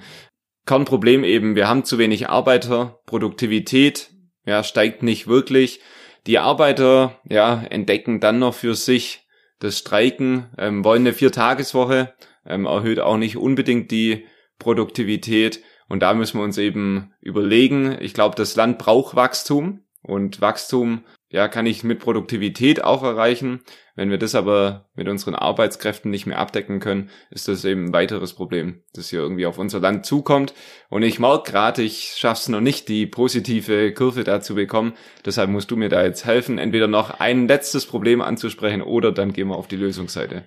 Kernproblem 0.66 1.24
eben, 1.24 1.56
wir 1.56 1.68
haben 1.68 1.84
zu 1.84 1.98
wenig 1.98 2.30
Arbeiter, 2.30 3.00
Produktivität 3.06 4.12
ja, 4.46 4.64
steigt 4.64 5.04
nicht 5.04 5.28
wirklich. 5.28 5.82
Die 6.28 6.40
Arbeiter 6.40 7.20
ja, 7.28 7.64
entdecken 7.64 8.20
dann 8.20 8.40
noch 8.40 8.54
für 8.54 8.76
sich 8.76 9.28
das 9.60 9.78
Streiken, 9.78 10.48
ähm, 10.58 10.84
wollen 10.84 11.04
eine 11.04 11.14
Viertageswoche, 11.14 12.14
ähm, 12.46 12.66
erhöht 12.66 13.00
auch 13.00 13.18
nicht 13.18 13.38
unbedingt 13.38 13.92
die 13.92 14.26
Produktivität. 14.60 15.64
Und 15.88 16.02
da 16.02 16.14
müssen 16.14 16.40
wir 16.40 16.44
uns 16.44 16.58
eben 16.58 17.14
überlegen, 17.22 17.98
ich 18.00 18.14
glaube, 18.14 18.36
das 18.36 18.56
Land 18.56 18.78
braucht 18.78 19.16
Wachstum. 19.16 19.84
Und 20.04 20.42
Wachstum, 20.42 21.04
ja, 21.32 21.48
kann 21.48 21.66
ich 21.66 21.84
mit 21.84 22.00
Produktivität 22.00 22.84
auch 22.84 23.04
erreichen. 23.04 23.62
Wenn 23.96 24.10
wir 24.10 24.18
das 24.18 24.36
aber 24.36 24.90
mit 24.96 25.08
unseren 25.08 25.34
Arbeitskräften 25.34 26.12
nicht 26.12 26.26
mehr 26.26 26.40
abdecken 26.40 26.80
können, 26.80 27.10
ist 27.30 27.48
das 27.48 27.64
eben 27.64 27.86
ein 27.86 27.94
weiteres 27.94 28.34
Problem, 28.34 28.84
das 28.94 29.10
hier 29.10 29.20
irgendwie 29.20 29.46
auf 29.46 29.58
unser 29.58 29.80
Land 29.80 30.06
zukommt. 30.06 30.54
Und 30.90 31.04
ich 31.04 31.20
merke 31.20 31.50
gerade, 31.50 31.84
ich 31.84 32.16
schaff's 32.18 32.50
noch 32.50 32.60
nicht, 32.60 32.90
die 32.90 33.06
positive 33.06 33.94
Kurve 33.94 34.26
da 34.26 34.42
zu 34.42 34.56
bekommen. 34.56 34.94
Deshalb 35.26 35.50
musst 35.50 35.72
du 35.72 35.78
mir 35.78 35.90
da 35.90 36.04
jetzt 36.04 36.26
helfen, 36.26 36.58
entweder 36.58 36.88
noch 36.88 37.20
ein 37.22 37.48
letztes 37.48 37.86
Problem 37.86 38.22
anzusprechen 38.22 38.82
oder 38.82 39.14
dann 39.14 39.32
gehen 39.32 39.48
wir 39.48 39.56
auf 39.56 39.68
die 39.68 39.78
Lösungsseite. 39.78 40.44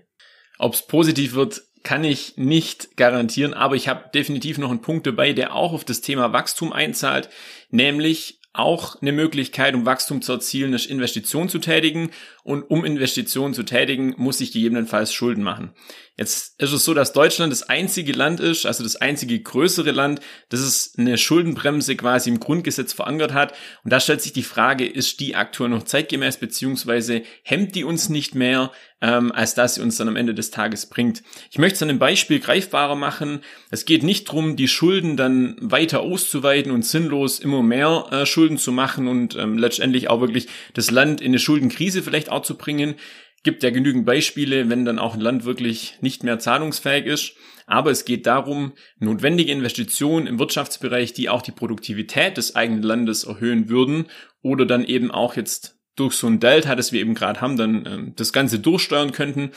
Ob's 0.58 0.86
positiv 0.86 1.34
wird, 1.34 1.62
kann 1.82 2.04
ich 2.04 2.36
nicht 2.36 2.96
garantieren, 2.96 3.54
aber 3.54 3.74
ich 3.74 3.88
habe 3.88 4.10
definitiv 4.14 4.58
noch 4.58 4.70
einen 4.70 4.82
Punkt 4.82 5.06
dabei, 5.06 5.32
der 5.32 5.54
auch 5.54 5.72
auf 5.72 5.84
das 5.84 6.02
Thema 6.02 6.32
Wachstum 6.32 6.72
einzahlt, 6.72 7.30
nämlich 7.70 8.40
auch 8.54 9.02
eine 9.02 9.10
Möglichkeit, 9.10 9.74
um 9.74 9.84
Wachstum 9.84 10.22
zu 10.22 10.32
erzielen, 10.32 10.72
ist 10.74 10.86
Investitionen 10.86 11.48
zu 11.48 11.58
tätigen. 11.58 12.10
Und 12.44 12.62
um 12.62 12.84
Investitionen 12.84 13.52
zu 13.52 13.64
tätigen, 13.64 14.14
muss 14.16 14.40
ich 14.40 14.52
gegebenenfalls 14.52 15.12
Schulden 15.12 15.42
machen. 15.42 15.72
Jetzt 16.16 16.60
ist 16.60 16.72
es 16.72 16.84
so, 16.84 16.94
dass 16.94 17.12
Deutschland 17.12 17.50
das 17.50 17.64
einzige 17.64 18.12
Land 18.12 18.38
ist, 18.38 18.64
also 18.64 18.84
das 18.84 18.94
einzige 18.94 19.40
größere 19.40 19.90
Land, 19.90 20.20
das 20.50 20.60
es 20.60 20.94
eine 20.96 21.18
Schuldenbremse 21.18 21.96
quasi 21.96 22.30
im 22.30 22.38
Grundgesetz 22.38 22.92
verankert 22.92 23.32
hat. 23.32 23.54
Und 23.82 23.92
da 23.92 23.98
stellt 23.98 24.22
sich 24.22 24.32
die 24.32 24.44
Frage, 24.44 24.86
ist 24.86 25.18
die 25.18 25.34
aktuell 25.34 25.70
noch 25.70 25.82
zeitgemäß, 25.82 26.36
beziehungsweise 26.36 27.22
hemmt 27.42 27.74
die 27.74 27.82
uns 27.82 28.08
nicht 28.08 28.36
mehr, 28.36 28.70
ähm, 29.04 29.32
als 29.32 29.54
dass 29.54 29.74
sie 29.74 29.82
uns 29.82 29.98
dann 29.98 30.08
am 30.08 30.16
Ende 30.16 30.34
des 30.34 30.50
Tages 30.50 30.86
bringt. 30.86 31.22
Ich 31.50 31.58
möchte 31.58 31.76
es 31.76 31.82
an 31.82 31.90
einem 31.90 31.98
Beispiel 31.98 32.40
greifbarer 32.40 32.96
machen. 32.96 33.40
Es 33.70 33.84
geht 33.84 34.02
nicht 34.02 34.28
darum, 34.28 34.56
die 34.56 34.66
Schulden 34.66 35.18
dann 35.18 35.56
weiter 35.60 36.00
auszuweiten 36.00 36.72
und 36.72 36.86
sinnlos 36.86 37.38
immer 37.38 37.62
mehr 37.62 38.06
äh, 38.10 38.24
Schulden 38.24 38.56
zu 38.56 38.72
machen 38.72 39.06
und 39.06 39.36
ähm, 39.36 39.58
letztendlich 39.58 40.08
auch 40.08 40.22
wirklich 40.22 40.48
das 40.72 40.90
Land 40.90 41.20
in 41.20 41.28
eine 41.28 41.38
Schuldenkrise 41.38 42.02
vielleicht 42.02 42.30
auch 42.30 42.42
zu 42.42 42.56
bringen 42.56 42.94
gibt 43.42 43.62
ja 43.62 43.68
genügend 43.68 44.06
Beispiele, 44.06 44.70
wenn 44.70 44.86
dann 44.86 44.98
auch 44.98 45.12
ein 45.12 45.20
Land 45.20 45.44
wirklich 45.44 45.98
nicht 46.00 46.24
mehr 46.24 46.38
zahlungsfähig 46.38 47.04
ist. 47.04 47.34
Aber 47.66 47.90
es 47.90 48.06
geht 48.06 48.24
darum, 48.24 48.72
notwendige 48.98 49.52
Investitionen 49.52 50.26
im 50.26 50.38
Wirtschaftsbereich, 50.38 51.12
die 51.12 51.28
auch 51.28 51.42
die 51.42 51.52
Produktivität 51.52 52.38
des 52.38 52.56
eigenen 52.56 52.82
Landes 52.82 53.24
erhöhen 53.24 53.68
würden 53.68 54.06
oder 54.40 54.64
dann 54.64 54.82
eben 54.82 55.10
auch 55.10 55.36
jetzt 55.36 55.73
durch 55.96 56.14
so 56.14 56.26
ein 56.26 56.40
Delta, 56.40 56.74
das 56.74 56.92
wir 56.92 57.00
eben 57.00 57.14
gerade 57.14 57.40
haben, 57.40 57.56
dann 57.56 57.86
ähm, 57.86 58.12
das 58.16 58.32
Ganze 58.32 58.58
durchsteuern 58.58 59.12
könnten. 59.12 59.50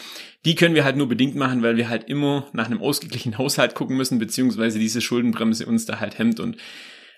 Die 0.46 0.56
können 0.56 0.76
wir 0.76 0.84
halt 0.84 0.96
nur 0.96 1.08
bedingt 1.08 1.36
machen, 1.36 1.64
weil 1.64 1.78
wir 1.78 1.90
halt 1.90 2.10
immer 2.10 2.48
nach 2.54 2.68
einem 2.68 2.82
ausgeglichenen 2.82 3.38
Haushalt 3.40 3.76
gucken 3.76 3.98
müssen, 3.98 4.20
beziehungsweise 4.20 4.80
diese 4.80 5.02
Schuldenbremse 5.02 5.66
uns 5.66 5.86
da 5.86 6.00
halt 6.00 6.18
hemmt 6.18 6.40
und 6.40 6.58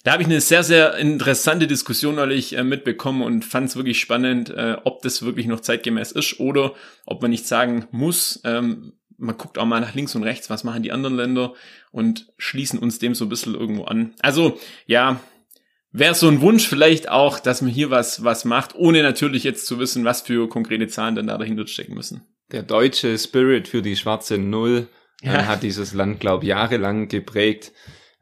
da 0.03 0.13
habe 0.13 0.23
ich 0.23 0.29
eine 0.29 0.39
sehr, 0.39 0.63
sehr 0.63 0.95
interessante 0.95 1.67
Diskussion 1.67 2.15
neulich 2.15 2.57
äh, 2.57 2.63
mitbekommen 2.63 3.21
und 3.21 3.43
fand 3.43 3.67
es 3.67 3.75
wirklich 3.75 3.99
spannend, 3.99 4.49
äh, 4.49 4.77
ob 4.85 5.01
das 5.01 5.23
wirklich 5.23 5.45
noch 5.45 5.59
zeitgemäß 5.59 6.13
ist 6.13 6.39
oder 6.39 6.73
ob 7.05 7.21
man 7.21 7.31
nicht 7.31 7.45
sagen 7.45 7.85
muss, 7.91 8.39
ähm, 8.45 8.93
man 9.17 9.37
guckt 9.37 9.57
auch 9.57 9.65
mal 9.65 9.81
nach 9.81 9.93
links 9.93 10.15
und 10.15 10.23
rechts, 10.23 10.49
was 10.49 10.63
machen 10.63 10.83
die 10.83 10.93
anderen 10.93 11.17
Länder 11.17 11.53
und 11.91 12.31
schließen 12.37 12.79
uns 12.79 12.99
dem 12.99 13.13
so 13.13 13.25
ein 13.25 13.29
bisschen 13.29 13.55
irgendwo 13.55 13.83
an. 13.83 14.13
Also 14.21 14.57
ja, 14.87 15.19
wäre 15.91 16.15
so 16.15 16.27
ein 16.27 16.41
Wunsch 16.41 16.67
vielleicht 16.67 17.09
auch, 17.09 17.39
dass 17.39 17.61
man 17.61 17.71
hier 17.71 17.89
was, 17.89 18.23
was 18.23 18.45
macht, 18.45 18.75
ohne 18.75 19.03
natürlich 19.03 19.43
jetzt 19.43 19.65
zu 19.65 19.79
wissen, 19.79 20.05
was 20.05 20.21
für 20.21 20.47
konkrete 20.49 20.87
Zahlen 20.87 21.15
dann 21.15 21.27
da 21.27 21.37
dahinter 21.37 21.67
stecken 21.67 21.95
müssen. 21.95 22.21
Der 22.51 22.63
deutsche 22.63 23.17
Spirit 23.17 23.67
für 23.67 23.81
die 23.81 23.95
schwarze 23.95 24.37
Null 24.37 24.87
äh, 25.21 25.27
ja. 25.27 25.45
hat 25.45 25.63
dieses 25.63 25.93
Land, 25.93 26.19
glaube 26.19 26.43
ich, 26.43 26.49
jahrelang 26.49 27.07
geprägt 27.07 27.71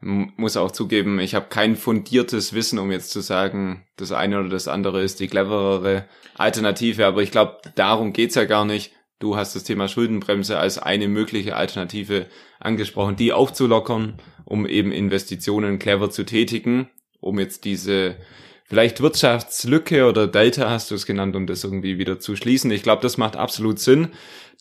muss 0.00 0.56
auch 0.56 0.70
zugeben, 0.70 1.18
ich 1.18 1.34
habe 1.34 1.46
kein 1.48 1.76
fundiertes 1.76 2.52
Wissen, 2.52 2.78
um 2.78 2.92
jetzt 2.92 3.10
zu 3.10 3.20
sagen, 3.20 3.84
das 3.96 4.12
eine 4.12 4.38
oder 4.38 4.48
das 4.48 4.68
andere 4.68 5.02
ist 5.02 5.18
die 5.18 5.26
cleverere 5.26 6.04
Alternative. 6.36 7.06
Aber 7.06 7.22
ich 7.22 7.32
glaube, 7.32 7.58
darum 7.74 8.12
geht's 8.12 8.36
ja 8.36 8.44
gar 8.44 8.64
nicht. 8.64 8.92
Du 9.18 9.36
hast 9.36 9.56
das 9.56 9.64
Thema 9.64 9.88
Schuldenbremse 9.88 10.58
als 10.58 10.78
eine 10.78 11.08
mögliche 11.08 11.56
Alternative 11.56 12.26
angesprochen, 12.60 13.16
die 13.16 13.32
aufzulockern, 13.32 14.20
um 14.44 14.66
eben 14.66 14.92
Investitionen 14.92 15.80
clever 15.80 16.10
zu 16.10 16.24
tätigen, 16.24 16.88
um 17.20 17.38
jetzt 17.38 17.64
diese 17.64 18.16
vielleicht 18.64 19.00
Wirtschaftslücke 19.00 20.06
oder 20.06 20.26
Delta 20.26 20.68
hast 20.68 20.90
du 20.90 20.94
es 20.94 21.06
genannt, 21.06 21.34
um 21.36 21.46
das 21.46 21.64
irgendwie 21.64 21.98
wieder 21.98 22.20
zu 22.20 22.36
schließen. 22.36 22.70
Ich 22.70 22.82
glaube, 22.82 23.02
das 23.02 23.16
macht 23.16 23.36
absolut 23.36 23.78
Sinn. 23.78 24.08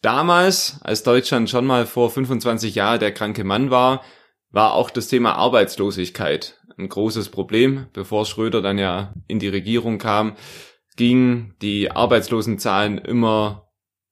Damals, 0.01 0.79
als 0.81 1.03
Deutschland 1.03 1.49
schon 1.49 1.65
mal 1.65 1.85
vor 1.85 2.09
25 2.09 2.75
Jahren 2.75 2.99
der 2.99 3.13
kranke 3.13 3.43
Mann 3.43 3.71
war, 3.71 4.03
war 4.51 4.73
auch 4.73 4.89
das 4.89 5.07
Thema 5.07 5.33
Arbeitslosigkeit 5.35 6.57
ein 6.77 6.89
großes 6.89 7.29
Problem. 7.29 7.87
Bevor 7.93 8.25
Schröder 8.25 8.61
dann 8.61 8.77
ja 8.77 9.13
in 9.27 9.39
die 9.39 9.47
Regierung 9.47 9.97
kam, 9.97 10.35
gingen 10.95 11.55
die 11.61 11.91
Arbeitslosenzahlen 11.91 12.97
immer 12.97 13.66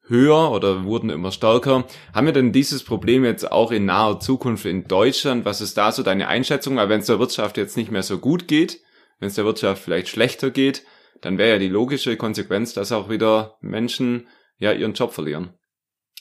höher 0.08 0.52
oder 0.52 0.84
wurden 0.84 1.10
immer 1.10 1.32
stärker. 1.32 1.86
Haben 2.14 2.28
wir 2.28 2.34
denn 2.34 2.52
dieses 2.52 2.84
Problem 2.84 3.26
jetzt 3.26 3.52
auch 3.52 3.72
in 3.72 3.86
naher 3.86 4.20
Zukunft 4.20 4.66
in 4.66 4.88
Deutschland? 4.88 5.46
Was 5.46 5.62
ist 5.62 5.78
da 5.78 5.92
so 5.92 6.04
deine 6.04 6.28
Einschätzung? 6.28 6.78
Weil 6.78 6.90
wenn 6.90 7.02
es 7.02 7.08
der 7.08 7.20
Wirtschaft 7.20 7.58
jetzt 7.58 7.78
nicht 7.78 7.92
mehr 7.92 8.04
so 8.04 8.18
gut 8.18 8.48
geht, 8.48 8.82
wenn 9.20 9.28
es 9.28 9.36
der 9.36 9.46
Wirtschaft 9.46 9.84
vielleicht 9.84 10.10
schlechter 10.10 10.52
geht, 10.52 10.84
dann 11.22 11.38
wäre 11.38 11.52
ja 11.52 11.58
die 11.58 11.70
logische 11.70 12.18
Konsequenz, 12.18 12.74
dass 12.74 12.92
auch 12.92 13.10
wieder 13.10 13.58
Menschen 13.62 14.28
ja 14.58 14.72
ihren 14.72 14.94
Job 14.94 15.14
verlieren. 15.14 15.54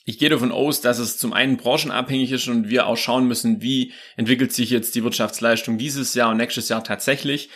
Ich 0.06 0.18
gehe 0.18 0.28
davon 0.28 0.52
aus, 0.52 0.82
dass 0.82 0.98
es 0.98 1.16
zum 1.16 1.32
einen 1.32 1.56
branchenabhängig 1.56 2.30
ist 2.32 2.48
und 2.48 2.68
wir 2.68 2.86
auch 2.86 2.96
schauen 2.96 3.26
müssen, 3.26 3.62
wie 3.62 3.92
entwickelt 4.16 4.52
sich 4.52 4.68
jetzt 4.68 4.94
die 4.94 5.02
Wirtschaftsleistung 5.02 5.78
dieses 5.78 6.12
Jahr 6.14 6.30
und 6.30 6.36
nächstes 6.36 6.68
Jahr 6.68 6.84
tatsächlich. 6.84 7.48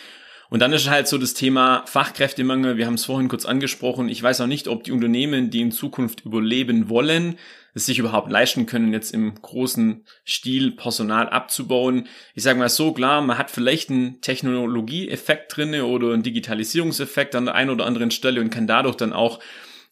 Und 0.49 0.61
dann 0.61 0.73
ist 0.73 0.89
halt 0.89 1.07
so 1.07 1.17
das 1.17 1.35
Thema 1.35 1.83
Fachkräftemangel. 1.85 2.77
Wir 2.77 2.87
haben 2.87 2.95
es 2.95 3.05
vorhin 3.05 3.27
kurz 3.27 3.45
angesprochen. 3.45 4.09
Ich 4.09 4.21
weiß 4.21 4.41
auch 4.41 4.47
nicht, 4.47 4.67
ob 4.67 4.83
die 4.83 4.91
Unternehmen, 4.91 5.51
die 5.51 5.61
in 5.61 5.71
Zukunft 5.71 6.25
überleben 6.25 6.89
wollen, 6.89 7.37
es 7.75 7.85
sich 7.85 7.99
überhaupt 7.99 8.31
leisten 8.31 8.65
können, 8.65 8.91
jetzt 8.91 9.13
im 9.13 9.35
großen 9.35 10.05
Stil 10.25 10.71
Personal 10.71 11.29
abzubauen. 11.29 12.07
Ich 12.33 12.41
sage 12.41 12.57
mal 12.57 12.69
so, 12.69 12.93
klar, 12.93 13.21
man 13.21 13.37
hat 13.37 13.51
vielleicht 13.51 13.91
einen 13.91 14.21
Technologieeffekt 14.21 15.55
drinne 15.55 15.85
oder 15.85 16.13
einen 16.13 16.23
Digitalisierungseffekt 16.23 17.35
an 17.35 17.45
der 17.45 17.53
einen 17.53 17.69
oder 17.69 17.85
anderen 17.85 18.09
Stelle 18.09 18.41
und 18.41 18.49
kann 18.49 18.65
dadurch 18.65 18.95
dann 18.95 19.13
auch 19.13 19.39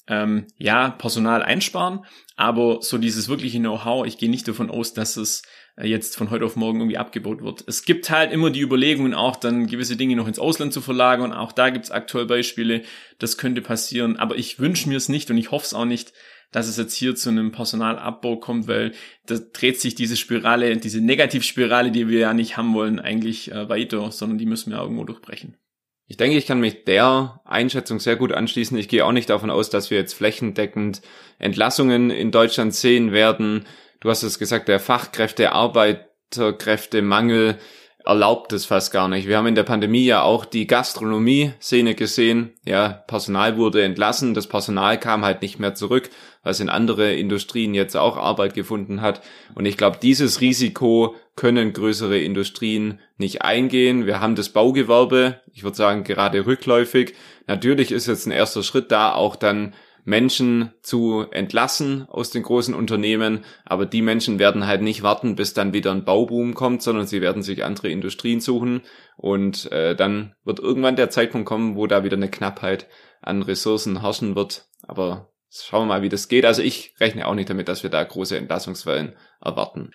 ähm, 0.08 0.48
ja, 0.58 0.90
Personal 0.90 1.44
einsparen, 1.44 2.06
aber 2.36 2.80
so 2.82 2.98
dieses 2.98 3.28
wirkliche 3.28 3.60
Know-how, 3.60 4.08
ich 4.08 4.18
gehe 4.18 4.30
nicht 4.30 4.48
davon 4.48 4.72
aus, 4.72 4.94
dass 4.94 5.18
es 5.18 5.44
jetzt 5.82 6.18
von 6.18 6.32
heute 6.32 6.46
auf 6.46 6.56
morgen 6.56 6.80
irgendwie 6.80 6.98
abgebaut 6.98 7.44
wird. 7.44 7.64
Es 7.68 7.86
gibt 7.86 8.10
halt 8.10 8.32
immer 8.32 8.50
die 8.50 8.62
Überlegungen, 8.62 9.14
auch 9.14 9.36
dann 9.36 9.68
gewisse 9.68 9.96
Dinge 9.96 10.16
noch 10.16 10.28
ins 10.28 10.40
Ausland 10.40 10.74
zu 10.74 10.82
verlagern. 10.82 11.34
Auch 11.34 11.52
da 11.52 11.70
gibt's 11.70 11.92
aktuell 11.92 12.26
Beispiele, 12.26 12.82
das 13.20 13.38
könnte 13.38 13.62
passieren. 13.62 14.18
Aber 14.18 14.38
ich 14.38 14.60
wünsche 14.60 14.90
mir 14.90 14.98
es 14.98 15.10
nicht 15.10 15.30
und 15.30 15.38
ich 15.38 15.52
hoffe 15.52 15.66
es 15.66 15.74
auch 15.74 15.86
nicht, 15.86 16.14
dass 16.52 16.68
es 16.68 16.78
jetzt 16.78 16.96
hier 16.96 17.16
zu 17.16 17.30
einem 17.30 17.52
Personalabbau 17.52 18.38
kommt, 18.38 18.68
weil 18.68 18.94
da 19.26 19.36
dreht 19.36 19.80
sich 19.80 19.96
diese 19.96 20.16
Spirale, 20.16 20.78
diese 20.78 21.02
Negativspirale, 21.02 21.92
die 21.92 22.08
wir 22.08 22.20
ja 22.20 22.34
nicht 22.34 22.58
haben 22.58 22.74
wollen, 22.74 23.00
eigentlich 23.00 23.52
äh, 23.52 23.70
weiter, 23.70 24.12
sondern 24.12 24.38
die 24.38 24.46
müssen 24.46 24.72
wir 24.72 24.80
irgendwo 24.80 25.04
durchbrechen. 25.04 25.58
Ich 26.10 26.16
denke, 26.16 26.38
ich 26.38 26.48
kann 26.48 26.62
mich 26.62 26.86
der 26.86 27.42
Einschätzung 27.44 28.00
sehr 28.00 28.16
gut 28.16 28.32
anschließen. 28.32 28.78
Ich 28.78 28.88
gehe 28.88 29.06
auch 29.06 29.12
nicht 29.12 29.30
davon 29.30 29.50
aus, 29.50 29.70
dass 29.70 29.92
wir 29.92 29.98
jetzt 29.98 30.14
flächendeckend 30.14 31.02
Entlassungen 31.38 32.12
in 32.12 32.32
Deutschland 32.32 32.74
sehen 32.74 33.12
werden. 33.12 33.66
Du 34.00 34.10
hast 34.10 34.24
es 34.24 34.40
gesagt, 34.40 34.68
der 34.68 34.80
Fachkräfte, 34.80 35.52
Arbeiterkräftemangel 35.54 37.60
erlaubt 38.08 38.54
es 38.54 38.66
fast 38.66 38.94
gar 38.94 39.10
nicht. 39.10 39.28
Wir 39.28 39.38
haben 39.38 39.48
in 39.48 39.56
der 39.56 39.64
Pandemie 39.64 40.06
ja 40.06 40.22
auch 40.22 40.46
die 40.46 40.66
Gastronomie-Szene 40.66 41.94
gesehen. 41.94 42.54
Ja, 42.64 42.88
Personal 42.88 43.58
wurde 43.58 43.84
entlassen, 43.84 44.34
das 44.34 44.48
Personal 44.48 44.98
kam 44.98 45.26
halt 45.26 45.42
nicht 45.42 45.60
mehr 45.60 45.76
zurück, 45.76 46.10
was 46.42 46.62
in 46.62 46.70
andere 46.70 47.14
Industrien 47.14 47.74
jetzt 47.74 47.98
auch 47.98 48.16
Arbeit 48.16 48.54
gefunden 48.54 49.02
hat. 49.02 49.22
Und 49.56 49.66
ich 49.66 49.76
glaube, 49.76 49.98
dieses 50.02 50.40
Risiko 50.40 51.16
können 51.36 51.74
größere 51.74 52.18
Industrien 52.18 53.02
nicht 53.18 53.42
eingehen. 53.42 54.06
Wir 54.06 54.22
haben 54.22 54.36
das 54.36 54.50
Baugewerbe, 54.50 55.42
ich 55.52 55.64
würde 55.64 55.76
sagen, 55.76 56.06
gerade 56.06 56.46
rückläufig. 56.46 57.14
Natürlich 57.46 57.92
ist 57.92 58.08
jetzt 58.08 58.26
ein 58.26 58.32
erster 58.32 58.64
Schritt 58.64 58.92
da, 58.92 59.14
auch 59.14 59.36
dann 59.36 59.74
Menschen 60.08 60.72
zu 60.84 61.26
entlassen 61.32 62.08
aus 62.08 62.32
den 62.32 62.42
großen 62.42 62.74
Unternehmen, 62.74 63.44
aber 63.66 63.86
die 63.86 64.02
Menschen 64.02 64.40
werden 64.40 64.66
halt 64.66 64.82
nicht 64.82 65.04
warten, 65.04 65.36
bis 65.36 65.54
dann 65.54 65.74
wieder 65.74 65.92
ein 65.92 66.06
Bauboom 66.06 66.54
kommt, 66.54 66.82
sondern 66.82 67.06
sie 67.06 67.20
werden 67.20 67.44
sich 67.44 67.66
andere 67.66 67.90
Industrien 67.90 68.40
suchen 68.40 68.84
und 69.18 69.70
äh, 69.74 69.98
dann 69.98 70.34
wird 70.46 70.60
irgendwann 70.60 70.96
der 70.96 71.10
Zeitpunkt 71.10 71.46
kommen, 71.46 71.76
wo 71.76 71.88
da 71.88 72.06
wieder 72.06 72.16
eine 72.16 72.32
Knappheit 72.32 72.88
an 73.22 73.42
Ressourcen 73.42 74.00
herrschen 74.00 74.38
wird. 74.38 74.70
Aber 74.84 75.34
schauen 75.52 75.90
wir 75.90 75.96
mal, 75.96 76.02
wie 76.04 76.10
das 76.10 76.30
geht. 76.30 76.46
Also 76.46 76.62
ich 76.62 76.94
rechne 77.02 77.28
auch 77.28 77.36
nicht 77.36 77.50
damit, 77.50 77.68
dass 77.68 77.84
wir 77.84 77.90
da 77.90 78.02
große 78.02 78.38
Entlassungswellen 78.38 79.14
erwarten. 79.42 79.92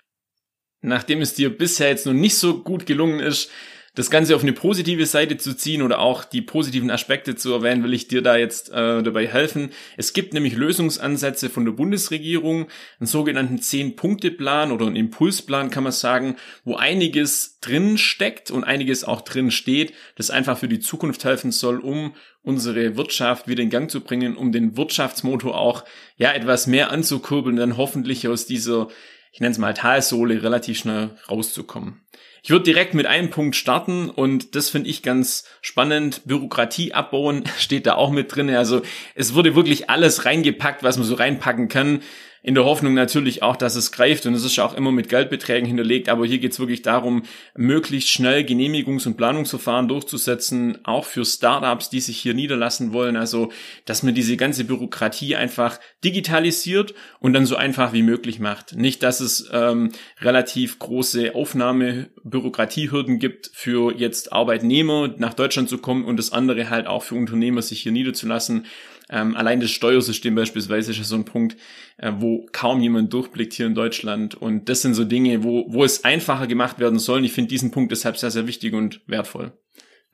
Nachdem 0.82 1.22
es 1.22 1.32
dir 1.32 1.56
bisher 1.56 1.88
jetzt 1.88 2.04
noch 2.04 2.12
nicht 2.12 2.36
so 2.36 2.62
gut 2.62 2.84
gelungen 2.84 3.20
ist, 3.20 3.50
das 3.94 4.10
Ganze 4.10 4.34
auf 4.34 4.42
eine 4.42 4.54
positive 4.54 5.04
Seite 5.04 5.36
zu 5.36 5.54
ziehen 5.54 5.82
oder 5.82 5.98
auch 5.98 6.24
die 6.24 6.40
positiven 6.40 6.90
Aspekte 6.90 7.36
zu 7.36 7.52
erwähnen, 7.52 7.84
will 7.84 7.92
ich 7.92 8.08
dir 8.08 8.22
da 8.22 8.36
jetzt 8.36 8.70
äh, 8.70 9.02
dabei 9.02 9.26
helfen. 9.26 9.70
Es 9.98 10.14
gibt 10.14 10.32
nämlich 10.32 10.56
Lösungsansätze 10.56 11.50
von 11.50 11.66
der 11.66 11.72
Bundesregierung, 11.72 12.68
einen 12.98 13.06
sogenannten 13.06 13.60
Zehn-Punkte-Plan 13.60 14.72
oder 14.72 14.86
einen 14.86 14.96
Impulsplan 14.96 15.70
kann 15.70 15.84
man 15.84 15.92
sagen, 15.92 16.36
wo 16.64 16.76
einiges 16.76 17.58
drin 17.60 17.98
steckt 17.98 18.50
und 18.50 18.64
einiges 18.64 19.04
auch 19.04 19.20
drin 19.20 19.50
steht, 19.50 19.92
das 20.16 20.30
einfach 20.30 20.56
für 20.56 20.68
die 20.68 20.80
Zukunft 20.80 21.24
helfen 21.24 21.52
soll, 21.52 21.78
um 21.78 22.14
unsere 22.42 22.96
Wirtschaft 22.96 23.46
wieder 23.46 23.62
in 23.62 23.70
Gang 23.70 23.90
zu 23.90 24.00
bringen, 24.00 24.36
um 24.36 24.52
den 24.52 24.76
Wirtschaftsmotor 24.76 25.56
auch 25.56 25.84
ja 26.16 26.32
etwas 26.32 26.66
mehr 26.66 26.90
anzukurbeln, 26.90 27.56
dann 27.56 27.76
hoffentlich 27.76 28.26
aus 28.26 28.46
dieser 28.46 28.88
ich 29.32 29.40
nenne 29.40 29.52
es 29.52 29.58
mal 29.58 29.74
Talsohle, 29.74 30.42
relativ 30.42 30.78
schnell 30.78 31.10
rauszukommen. 31.28 32.02
Ich 32.44 32.50
würde 32.50 32.64
direkt 32.64 32.92
mit 32.92 33.06
einem 33.06 33.30
Punkt 33.30 33.54
starten 33.56 34.10
und 34.10 34.56
das 34.56 34.68
finde 34.68 34.90
ich 34.90 35.02
ganz 35.02 35.44
spannend. 35.60 36.22
Bürokratie 36.24 36.92
abbauen 36.92 37.44
steht 37.58 37.86
da 37.86 37.94
auch 37.94 38.10
mit 38.10 38.34
drin. 38.34 38.50
Also 38.50 38.82
es 39.14 39.34
wurde 39.34 39.54
wirklich 39.54 39.88
alles 39.88 40.24
reingepackt, 40.24 40.82
was 40.82 40.98
man 40.98 41.06
so 41.06 41.14
reinpacken 41.14 41.68
kann 41.68 42.02
in 42.42 42.54
der 42.54 42.64
Hoffnung 42.64 42.94
natürlich 42.94 43.42
auch, 43.42 43.54
dass 43.54 43.76
es 43.76 43.92
greift 43.92 44.26
und 44.26 44.34
es 44.34 44.44
ist 44.44 44.56
ja 44.56 44.64
auch 44.64 44.74
immer 44.74 44.90
mit 44.90 45.08
Geldbeträgen 45.08 45.66
hinterlegt, 45.66 46.08
aber 46.08 46.26
hier 46.26 46.38
geht 46.38 46.52
es 46.52 46.58
wirklich 46.58 46.82
darum, 46.82 47.22
möglichst 47.56 48.08
schnell 48.10 48.42
Genehmigungs- 48.42 49.06
und 49.06 49.16
Planungsverfahren 49.16 49.86
durchzusetzen, 49.86 50.78
auch 50.82 51.04
für 51.04 51.24
Startups, 51.24 51.88
die 51.88 52.00
sich 52.00 52.18
hier 52.18 52.34
niederlassen 52.34 52.92
wollen, 52.92 53.16
also 53.16 53.52
dass 53.84 54.02
man 54.02 54.14
diese 54.14 54.36
ganze 54.36 54.64
Bürokratie 54.64 55.36
einfach 55.36 55.78
digitalisiert 56.02 56.94
und 57.20 57.32
dann 57.32 57.46
so 57.46 57.54
einfach 57.54 57.92
wie 57.92 58.02
möglich 58.02 58.40
macht. 58.40 58.74
Nicht, 58.74 59.04
dass 59.04 59.20
es 59.20 59.48
ähm, 59.52 59.92
relativ 60.20 60.80
große 60.80 61.36
Aufnahmebürokratiehürden 61.36 63.20
gibt 63.20 63.50
für 63.54 63.94
jetzt 63.96 64.32
Arbeitnehmer 64.32 65.14
nach 65.16 65.34
Deutschland 65.34 65.68
zu 65.68 65.78
kommen 65.78 66.04
und 66.04 66.16
das 66.16 66.32
andere 66.32 66.70
halt 66.70 66.88
auch 66.88 67.04
für 67.04 67.14
Unternehmer 67.14 67.62
sich 67.62 67.82
hier 67.82 67.92
niederzulassen. 67.92 68.66
Ähm, 69.12 69.36
allein 69.36 69.60
das 69.60 69.70
Steuersystem 69.70 70.34
beispielsweise 70.34 70.90
ist 70.90 70.96
ja 70.96 71.04
so 71.04 71.16
ein 71.16 71.26
Punkt, 71.26 71.56
äh, 71.98 72.12
wo 72.16 72.46
kaum 72.50 72.80
jemand 72.80 73.12
durchblickt 73.12 73.52
hier 73.52 73.66
in 73.66 73.74
Deutschland. 73.74 74.34
Und 74.34 74.70
das 74.70 74.80
sind 74.80 74.94
so 74.94 75.04
Dinge, 75.04 75.44
wo, 75.44 75.66
wo 75.68 75.84
es 75.84 76.02
einfacher 76.02 76.46
gemacht 76.46 76.78
werden 76.78 76.98
soll. 76.98 77.18
Und 77.18 77.24
ich 77.24 77.32
finde 77.32 77.50
diesen 77.50 77.70
Punkt 77.70 77.92
deshalb 77.92 78.16
sehr, 78.16 78.30
sehr 78.30 78.46
wichtig 78.46 78.72
und 78.72 79.02
wertvoll. 79.06 79.52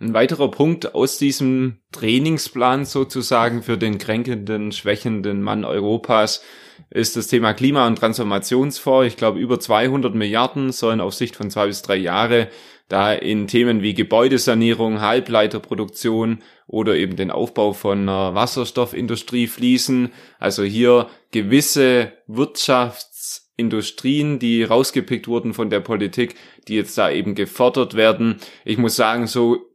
Ein 0.00 0.14
weiterer 0.14 0.49
Punkt 0.49 0.95
aus 0.95 1.19
diesem 1.19 1.78
Trainingsplan 1.90 2.85
sozusagen 2.85 3.64
für 3.64 3.76
den 3.76 3.99
kränkenden, 3.99 4.71
schwächenden 4.71 5.43
Mann 5.43 5.64
Europas 5.64 6.40
ist 6.90 7.17
das 7.17 7.26
Thema 7.26 7.52
Klima- 7.52 7.88
und 7.88 7.97
Transformationsfonds. 7.97 9.09
Ich 9.09 9.17
glaube, 9.17 9.40
über 9.40 9.59
200 9.59 10.14
Milliarden 10.14 10.71
sollen 10.71 11.00
auf 11.00 11.14
Sicht 11.14 11.35
von 11.35 11.50
zwei 11.50 11.67
bis 11.67 11.83
drei 11.83 11.97
Jahre 11.97 12.47
da 12.88 13.12
in 13.12 13.49
Themen 13.49 13.83
wie 13.83 13.93
Gebäudesanierung, 13.93 15.00
Halbleiterproduktion 15.00 16.45
oder 16.69 16.95
eben 16.95 17.17
den 17.17 17.33
Aufbau 17.33 17.73
von 17.73 18.02
einer 18.02 18.37
Wasserstoffindustrie 18.37 19.49
fließen. 19.49 20.12
Also 20.38 20.62
hier 20.62 21.09
gewisse 21.33 22.12
Wirtschaftsindustrien, 22.28 24.38
die 24.38 24.62
rausgepickt 24.62 25.26
wurden 25.26 25.55
von 25.55 25.71
der 25.71 25.81
Politik, 25.81 26.37
die 26.69 26.76
jetzt 26.76 26.97
da 26.97 27.11
eben 27.11 27.35
gefördert 27.35 27.95
werden. 27.95 28.37
Ich 28.64 28.78
muss 28.78 28.95
sagen, 28.97 29.26
so 29.26 29.67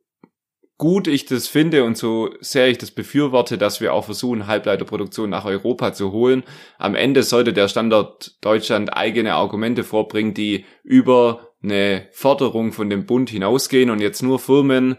gut 0.78 1.08
ich 1.08 1.26
das 1.26 1.48
finde 1.48 1.84
und 1.84 1.98
so 1.98 2.30
sehr 2.40 2.68
ich 2.68 2.78
das 2.78 2.92
befürworte, 2.92 3.58
dass 3.58 3.80
wir 3.80 3.94
auch 3.94 4.06
versuchen, 4.06 4.48
Halbleiterproduktion 4.48 5.30
nach 5.30 5.46
Europa 5.46 5.94
zu 5.94 6.12
holen. 6.12 6.44
Am 6.78 6.96
Ende 6.96 7.24
sollte 7.24 7.54
der 7.54 7.68
Standort 7.68 8.38
Deutschland 8.42 8.96
eigene 8.96 9.36
Argumente 9.36 9.84
vorbringen, 9.84 10.34
die 10.34 10.66
über 10.84 11.54
eine 11.62 12.08
Forderung 12.12 12.74
von 12.74 12.90
dem 12.90 13.06
Bund 13.06 13.30
hinausgehen 13.30 13.90
und 13.90 14.00
jetzt 14.00 14.22
nur 14.22 14.40
Firmen 14.40 14.98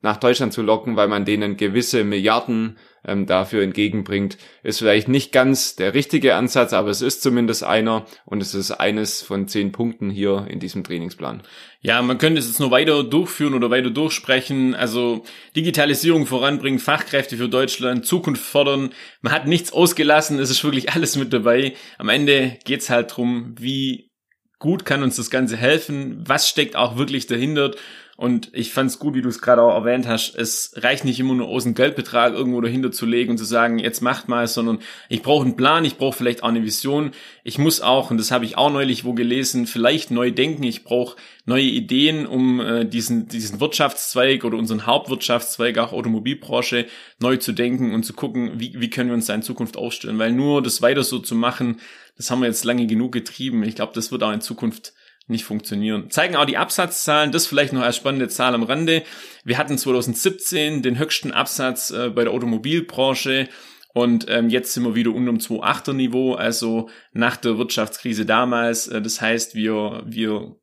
nach 0.00 0.16
Deutschland 0.16 0.52
zu 0.52 0.62
locken, 0.62 0.96
weil 0.96 1.08
man 1.08 1.24
denen 1.24 1.56
gewisse 1.56 2.04
Milliarden 2.04 2.78
ähm, 3.04 3.26
dafür 3.26 3.62
entgegenbringt, 3.62 4.38
ist 4.62 4.78
vielleicht 4.78 5.08
nicht 5.08 5.32
ganz 5.32 5.76
der 5.76 5.94
richtige 5.94 6.34
Ansatz, 6.34 6.72
aber 6.72 6.90
es 6.90 7.02
ist 7.02 7.22
zumindest 7.22 7.64
einer 7.64 8.06
und 8.24 8.40
es 8.40 8.54
ist 8.54 8.70
eines 8.70 9.22
von 9.22 9.48
zehn 9.48 9.72
Punkten 9.72 10.10
hier 10.10 10.46
in 10.48 10.60
diesem 10.60 10.84
Trainingsplan. 10.84 11.42
Ja, 11.80 12.00
man 12.00 12.18
könnte 12.18 12.38
es 12.38 12.46
jetzt 12.46 12.60
nur 12.60 12.70
weiter 12.70 13.02
durchführen 13.02 13.54
oder 13.54 13.70
weiter 13.70 13.90
durchsprechen. 13.90 14.74
Also 14.74 15.24
Digitalisierung 15.56 16.26
voranbringen, 16.26 16.78
Fachkräfte 16.78 17.36
für 17.36 17.48
Deutschland, 17.48 18.06
Zukunft 18.06 18.44
fordern. 18.44 18.90
Man 19.20 19.32
hat 19.32 19.48
nichts 19.48 19.72
ausgelassen, 19.72 20.38
es 20.38 20.50
ist 20.50 20.62
wirklich 20.62 20.92
alles 20.92 21.16
mit 21.16 21.32
dabei. 21.32 21.74
Am 21.98 22.08
Ende 22.08 22.58
geht's 22.64 22.88
halt 22.88 23.16
drum, 23.16 23.56
wie 23.58 24.12
gut 24.60 24.84
kann 24.84 25.02
uns 25.02 25.16
das 25.16 25.28
Ganze 25.28 25.56
helfen? 25.56 26.22
Was 26.24 26.48
steckt 26.48 26.76
auch 26.76 26.96
wirklich 26.96 27.26
dahinter? 27.26 27.72
Und 28.22 28.50
ich 28.52 28.72
fand 28.72 28.88
es 28.88 29.00
gut, 29.00 29.16
wie 29.16 29.20
du 29.20 29.28
es 29.28 29.40
gerade 29.40 29.62
auch 29.62 29.74
erwähnt 29.74 30.06
hast. 30.06 30.36
Es 30.36 30.74
reicht 30.76 31.04
nicht 31.04 31.18
immer 31.18 31.34
nur 31.34 31.48
aus 31.48 31.64
einem 31.64 31.74
Geldbetrag 31.74 32.34
irgendwo 32.34 32.60
dahinter 32.60 32.92
zu 32.92 33.04
legen 33.04 33.32
und 33.32 33.36
zu 33.36 33.44
sagen, 33.44 33.80
jetzt 33.80 34.00
macht 34.00 34.28
mal, 34.28 34.46
sondern 34.46 34.78
ich 35.08 35.22
brauche 35.22 35.44
einen 35.44 35.56
Plan, 35.56 35.84
ich 35.84 35.96
brauche 35.96 36.16
vielleicht 36.16 36.44
auch 36.44 36.50
eine 36.50 36.62
Vision. 36.62 37.10
Ich 37.42 37.58
muss 37.58 37.80
auch, 37.80 38.12
und 38.12 38.18
das 38.18 38.30
habe 38.30 38.44
ich 38.44 38.56
auch 38.56 38.70
neulich 38.70 39.04
wo 39.04 39.12
gelesen, 39.12 39.66
vielleicht 39.66 40.12
neu 40.12 40.30
denken. 40.30 40.62
Ich 40.62 40.84
brauche 40.84 41.16
neue 41.46 41.64
Ideen, 41.64 42.24
um 42.24 42.60
äh, 42.60 42.84
diesen, 42.84 43.26
diesen 43.26 43.58
Wirtschaftszweig 43.58 44.44
oder 44.44 44.56
unseren 44.56 44.86
Hauptwirtschaftszweig, 44.86 45.76
auch 45.78 45.92
Automobilbranche, 45.92 46.86
neu 47.18 47.38
zu 47.38 47.50
denken 47.50 47.92
und 47.92 48.04
zu 48.04 48.12
gucken, 48.12 48.52
wie, 48.60 48.80
wie 48.80 48.88
können 48.88 49.10
wir 49.10 49.14
uns 49.14 49.26
da 49.26 49.34
in 49.34 49.42
Zukunft 49.42 49.76
aufstellen. 49.76 50.20
Weil 50.20 50.30
nur 50.30 50.62
das 50.62 50.80
weiter 50.80 51.02
so 51.02 51.18
zu 51.18 51.34
machen, 51.34 51.80
das 52.16 52.30
haben 52.30 52.38
wir 52.38 52.46
jetzt 52.46 52.64
lange 52.64 52.86
genug 52.86 53.10
getrieben. 53.10 53.64
Ich 53.64 53.74
glaube, 53.74 53.94
das 53.96 54.12
wird 54.12 54.22
auch 54.22 54.30
in 54.30 54.40
Zukunft 54.40 54.92
nicht 55.28 55.44
funktionieren. 55.44 56.10
Zeigen 56.10 56.36
auch 56.36 56.44
die 56.44 56.56
Absatzzahlen, 56.56 57.32
das 57.32 57.46
vielleicht 57.46 57.72
noch 57.72 57.82
als 57.82 57.96
spannende 57.96 58.28
Zahl 58.28 58.54
am 58.54 58.62
Rande. 58.62 59.02
Wir 59.44 59.58
hatten 59.58 59.78
2017 59.78 60.82
den 60.82 60.98
höchsten 60.98 61.32
Absatz 61.32 61.90
äh, 61.90 62.10
bei 62.10 62.24
der 62.24 62.32
Automobilbranche 62.32 63.48
und 63.94 64.26
ähm, 64.28 64.48
jetzt 64.48 64.72
sind 64.72 64.84
wir 64.84 64.94
wieder 64.94 65.10
unter 65.10 65.32
dem 65.32 65.38
2,8er 65.38 65.92
Niveau, 65.92 66.34
also 66.34 66.88
nach 67.12 67.36
der 67.36 67.58
Wirtschaftskrise 67.58 68.24
damals. 68.24 68.88
Äh, 68.88 69.02
das 69.02 69.20
heißt, 69.20 69.54
wir, 69.54 70.02
wir 70.06 70.56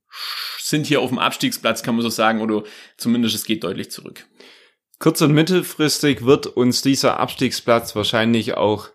sind 0.60 0.88
hier 0.88 1.02
auf 1.02 1.10
dem 1.10 1.20
Abstiegsplatz, 1.20 1.84
kann 1.84 1.96
man 1.96 2.02
so 2.02 2.10
sagen, 2.10 2.42
oder 2.42 2.64
zumindest 2.98 3.36
es 3.36 3.46
geht 3.46 3.64
deutlich 3.64 3.92
zurück. 3.92 4.26
Kurz- 4.98 5.22
und 5.22 5.34
mittelfristig 5.34 6.26
wird 6.26 6.48
uns 6.48 6.82
dieser 6.82 7.20
Abstiegsplatz 7.20 7.96
wahrscheinlich 7.96 8.56
auch 8.56 8.90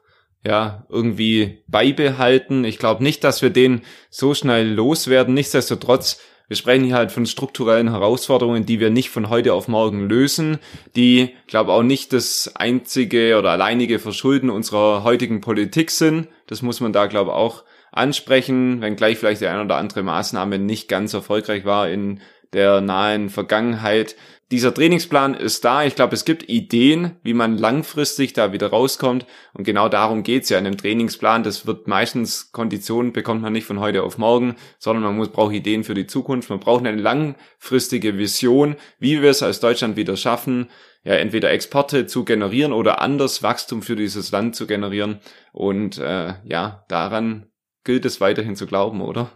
ja, 0.47 0.85
irgendwie 0.89 1.63
beibehalten. 1.67 2.65
Ich 2.65 2.79
glaube 2.79 3.03
nicht, 3.03 3.25
dass 3.25 3.43
wir 3.43 3.51
den 3.51 3.83
so 4.11 4.35
schnell 4.35 4.71
loswerden. 4.73 5.35
Nichtsdestotrotz, 5.35 6.21
wir 6.49 6.57
sprechen 6.57 6.85
hier 6.85 6.97
halt 6.97 7.13
von 7.13 7.25
strukturellen 7.25 7.91
Herausforderungen, 7.91 8.67
die 8.67 8.79
wir 8.79 8.91
nicht 8.91 9.09
von 9.09 9.31
heute 9.31 9.55
auf 9.55 9.69
morgen 9.69 10.07
lösen, 10.07 10.59
die, 10.97 11.31
glaube 11.47 11.73
auch 11.73 11.83
nicht 11.83 12.13
das 12.13 12.53
einzige 12.55 13.39
oder 13.39 13.53
alleinige 13.53 13.99
Verschulden 13.99 14.51
unserer 14.51 15.03
heutigen 15.03 15.41
Politik 15.41 15.91
sind. 15.91 16.29
Das 16.47 16.61
muss 16.61 16.81
man 16.81 16.93
da, 16.93 17.07
glaube 17.07 17.33
auch 17.33 17.65
ansprechen, 17.91 18.81
wenngleich 18.83 19.19
vielleicht 19.19 19.41
die 19.41 19.47
eine 19.47 19.63
oder 19.63 19.77
andere 19.77 20.03
Maßnahme 20.03 20.59
nicht 20.59 20.89
ganz 20.89 21.15
erfolgreich 21.15 21.65
war 21.65 21.89
in 21.89 22.21
der 22.53 22.81
nahen 22.81 23.31
Vergangenheit 23.31 24.17
dieser 24.55 24.73
Trainingsplan 24.73 25.35
ist 25.35 25.65
da. 25.65 25.85
Ich 25.85 25.97
glaube, 25.97 26.15
es 26.15 26.25
gibt 26.25 26.49
Ideen, 26.49 27.17
wie 27.23 27.35
man 27.35 27.57
langfristig 27.59 28.35
da 28.35 28.53
wieder 28.53 28.69
rauskommt. 28.69 29.27
Und 29.55 29.65
genau 29.65 29.89
darum 29.89 30.23
geht's 30.23 30.49
ja 30.49 30.59
in 30.59 30.67
einem 30.67 30.77
Trainingsplan. 30.77 31.43
Das 31.43 31.67
wird 31.67 31.89
meistens 31.89 32.53
Konditionen 32.53 33.13
bekommt 33.13 33.43
man 33.43 33.53
nicht 33.53 33.67
von 33.67 33.81
heute 33.81 34.03
auf 34.03 34.19
morgen, 34.19 34.55
sondern 34.79 35.03
man 35.03 35.17
muss, 35.17 35.31
braucht 35.31 35.55
Ideen 35.55 35.83
für 35.83 35.95
die 35.95 36.07
Zukunft. 36.07 36.51
Man 36.51 36.61
braucht 36.61 36.87
eine 36.87 37.01
langfristige 37.01 38.19
Vision, 38.19 38.77
wie 38.99 39.23
wir 39.23 39.31
es 39.31 39.43
als 39.43 39.61
Deutschland 39.61 39.97
wieder 39.97 40.17
schaffen, 40.17 40.71
ja, 41.03 41.15
entweder 41.15 41.51
Exporte 41.51 42.07
zu 42.07 42.25
generieren 42.25 42.73
oder 42.73 43.01
anders 43.01 43.43
Wachstum 43.43 43.83
für 43.83 43.97
dieses 43.97 44.31
Land 44.31 44.57
zu 44.57 44.67
generieren. 44.67 45.21
Und 45.53 45.99
äh, 45.99 46.35
ja, 46.45 46.85
daran 46.89 47.47
gilt 47.83 48.05
es 48.05 48.21
weiterhin 48.21 48.57
zu 48.57 48.67
glauben, 48.67 49.01
oder? 49.01 49.31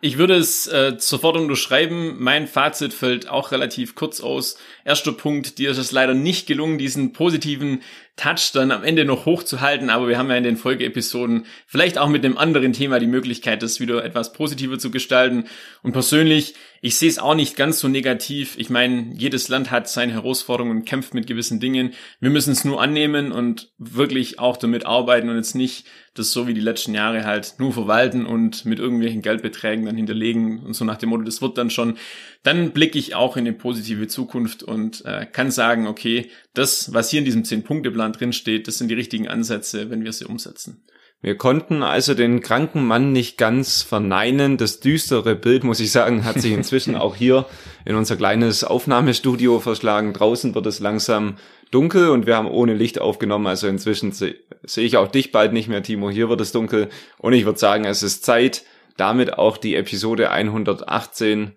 Ich 0.00 0.16
würde 0.16 0.36
es 0.36 0.68
äh, 0.68 0.94
sofort 0.98 1.36
unterschreiben. 1.36 2.14
Mein 2.18 2.46
Fazit 2.46 2.92
fällt 2.94 3.28
auch 3.28 3.50
relativ 3.50 3.96
kurz 3.96 4.20
aus. 4.20 4.56
Erster 4.84 5.10
Punkt, 5.10 5.58
dir 5.58 5.72
ist 5.72 5.78
es 5.78 5.90
leider 5.90 6.14
nicht 6.14 6.46
gelungen, 6.46 6.78
diesen 6.78 7.12
positiven 7.12 7.82
Touch 8.14 8.52
dann 8.52 8.70
am 8.70 8.84
Ende 8.84 9.04
noch 9.04 9.26
hochzuhalten, 9.26 9.90
aber 9.90 10.08
wir 10.08 10.16
haben 10.16 10.30
ja 10.30 10.36
in 10.36 10.44
den 10.44 10.56
Folgeepisoden 10.56 11.46
vielleicht 11.66 11.98
auch 11.98 12.08
mit 12.08 12.24
einem 12.24 12.38
anderen 12.38 12.72
Thema 12.72 13.00
die 13.00 13.08
Möglichkeit, 13.08 13.62
das 13.62 13.80
wieder 13.80 14.04
etwas 14.04 14.32
positiver 14.32 14.78
zu 14.78 14.92
gestalten. 14.92 15.46
Und 15.82 15.92
persönlich, 15.92 16.54
ich 16.80 16.96
sehe 16.96 17.08
es 17.08 17.18
auch 17.18 17.34
nicht 17.34 17.56
ganz 17.56 17.80
so 17.80 17.88
negativ. 17.88 18.56
Ich 18.56 18.70
meine, 18.70 19.12
jedes 19.14 19.48
Land 19.48 19.70
hat 19.70 19.88
seine 19.88 20.12
Herausforderungen 20.12 20.78
und 20.78 20.84
kämpft 20.84 21.12
mit 21.12 21.26
gewissen 21.26 21.60
Dingen. 21.60 21.92
Wir 22.20 22.30
müssen 22.30 22.52
es 22.52 22.64
nur 22.64 22.80
annehmen 22.80 23.32
und 23.32 23.72
wirklich 23.78 24.38
auch 24.38 24.56
damit 24.56 24.86
arbeiten 24.86 25.28
und 25.28 25.36
jetzt 25.36 25.54
nicht 25.54 25.86
das 26.14 26.32
so 26.32 26.46
wie 26.46 26.54
die 26.54 26.60
letzten 26.60 26.94
Jahre 26.94 27.24
halt 27.24 27.54
nur 27.58 27.72
verwalten 27.72 28.26
und 28.26 28.64
mit 28.64 28.78
irgendwelchen 28.78 29.22
Geldbeträgen 29.22 29.86
dann 29.86 29.96
hinterlegen 29.96 30.60
und 30.60 30.74
so 30.74 30.84
nach 30.84 30.96
dem 30.96 31.10
Motto, 31.10 31.22
das 31.22 31.42
wird 31.42 31.58
dann 31.58 31.70
schon. 31.70 31.96
Dann 32.42 32.72
blicke 32.72 32.98
ich 32.98 33.14
auch 33.14 33.36
in 33.36 33.46
eine 33.46 33.56
positive 33.56 34.06
Zukunft 34.08 34.62
und 34.62 35.04
äh, 35.04 35.26
kann 35.26 35.50
sagen, 35.50 35.86
okay, 35.86 36.30
das, 36.54 36.92
was 36.92 37.10
hier 37.10 37.20
in 37.20 37.24
diesem 37.24 37.42
10-Punkte-Plan 37.42 38.12
drin 38.12 38.32
steht, 38.32 38.68
das 38.68 38.78
sind 38.78 38.88
die 38.88 38.94
richtigen 38.94 39.28
Ansätze, 39.28 39.90
wenn 39.90 40.04
wir 40.04 40.12
sie 40.12 40.24
umsetzen. 40.24 40.84
Wir 41.20 41.36
konnten 41.36 41.82
also 41.82 42.14
den 42.14 42.40
kranken 42.40 42.86
Mann 42.86 43.12
nicht 43.12 43.38
ganz 43.38 43.82
verneinen. 43.82 44.56
Das 44.56 44.78
düstere 44.78 45.34
Bild, 45.34 45.64
muss 45.64 45.80
ich 45.80 45.90
sagen, 45.90 46.24
hat 46.24 46.40
sich 46.40 46.52
inzwischen 46.52 46.94
auch 46.96 47.16
hier 47.16 47.46
in 47.84 47.96
unser 47.96 48.16
kleines 48.16 48.62
Aufnahmestudio 48.62 49.58
verschlagen. 49.58 50.12
Draußen 50.12 50.54
wird 50.54 50.66
es 50.66 50.78
langsam 50.78 51.36
dunkel 51.72 52.10
und 52.10 52.26
wir 52.26 52.36
haben 52.36 52.48
ohne 52.48 52.74
Licht 52.74 53.00
aufgenommen. 53.00 53.48
Also 53.48 53.66
inzwischen 53.66 54.12
sehe 54.12 54.36
seh 54.62 54.82
ich 54.82 54.96
auch 54.96 55.08
dich 55.08 55.32
bald 55.32 55.52
nicht 55.52 55.68
mehr, 55.68 55.82
Timo. 55.82 56.08
Hier 56.08 56.28
wird 56.28 56.40
es 56.40 56.52
dunkel. 56.52 56.88
Und 57.18 57.32
ich 57.32 57.44
würde 57.44 57.58
sagen, 57.58 57.84
es 57.84 58.04
ist 58.04 58.24
Zeit, 58.24 58.64
damit 58.96 59.38
auch 59.38 59.56
die 59.56 59.74
Episode 59.74 60.30
118 60.30 61.56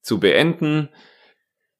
zu 0.00 0.18
beenden. 0.18 0.88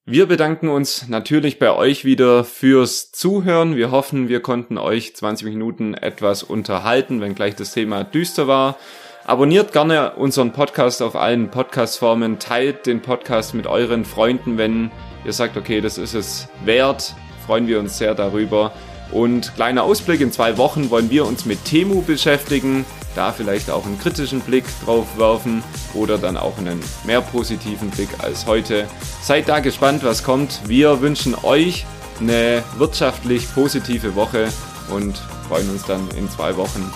Wir 0.07 0.27
bedanken 0.27 0.69
uns 0.69 1.09
natürlich 1.09 1.59
bei 1.59 1.73
euch 1.75 2.05
wieder 2.05 2.45
fürs 2.45 3.11
Zuhören. 3.11 3.75
Wir 3.75 3.91
hoffen, 3.91 4.29
wir 4.29 4.41
konnten 4.41 4.77
euch 4.77 5.17
20 5.17 5.49
Minuten 5.49 5.95
etwas 5.95 6.43
unterhalten, 6.43 7.23
wenn 7.23 7.35
gleich 7.35 7.57
das 7.57 7.73
Thema 7.73 8.05
düster 8.05 8.47
war. 8.47 8.77
Abonniert 9.25 9.73
gerne 9.73 10.13
unseren 10.17 10.53
Podcast 10.53 11.01
auf 11.01 11.17
allen 11.17 11.51
Podcastformen, 11.51 12.39
teilt 12.39 12.85
den 12.85 13.01
Podcast 13.01 13.55
mit 13.55 13.67
euren 13.67 14.05
Freunden, 14.05 14.59
wenn 14.59 14.91
ihr 15.25 15.33
sagt, 15.33 15.57
okay, 15.57 15.81
das 15.81 15.97
ist 15.97 16.13
es 16.13 16.49
wert. 16.67 17.15
Freuen 17.47 17.67
wir 17.67 17.81
uns 17.81 17.97
sehr 17.97 18.15
darüber. 18.15 18.73
Und 19.11 19.55
kleiner 19.55 19.85
Ausblick, 19.85 20.21
in 20.21 20.33
zwei 20.33 20.59
Wochen 20.59 20.91
wollen 20.91 21.09
wir 21.09 21.25
uns 21.25 21.47
mit 21.47 21.65
Temu 21.65 22.03
beschäftigen, 22.03 22.85
da 23.15 23.33
vielleicht 23.33 23.71
auch 23.71 23.87
einen 23.87 23.99
kritischen 23.99 24.41
Blick 24.41 24.65
drauf 24.85 25.07
werfen 25.17 25.63
oder 25.95 26.19
dann 26.19 26.37
auch 26.37 26.59
einen 26.59 26.81
mehr 27.05 27.21
positiven 27.21 27.91
Blick 27.91 28.09
als 28.19 28.47
heute. 28.47 28.87
Seid 29.23 29.49
da 29.49 29.61
gespannt, 29.61 30.05
was 30.05 30.23
kommt. 30.23 30.61
Wir 30.67 31.01
wünschen 31.01 31.35
euch 31.43 31.87
eine 32.21 32.63
wirtschaftlich 32.77 33.53
positive 33.55 34.15
Woche 34.15 34.49
und 34.91 35.17
freuen 35.49 35.71
uns 35.71 35.85
dann 35.85 36.09
in 36.17 36.31
zwei 36.31 36.57
Wochen 36.57 36.93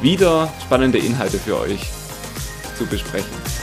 wieder 0.00 0.52
spannende 0.62 0.98
Inhalte 0.98 1.38
für 1.38 1.58
euch 1.58 1.80
zu 2.76 2.86
besprechen. 2.86 3.57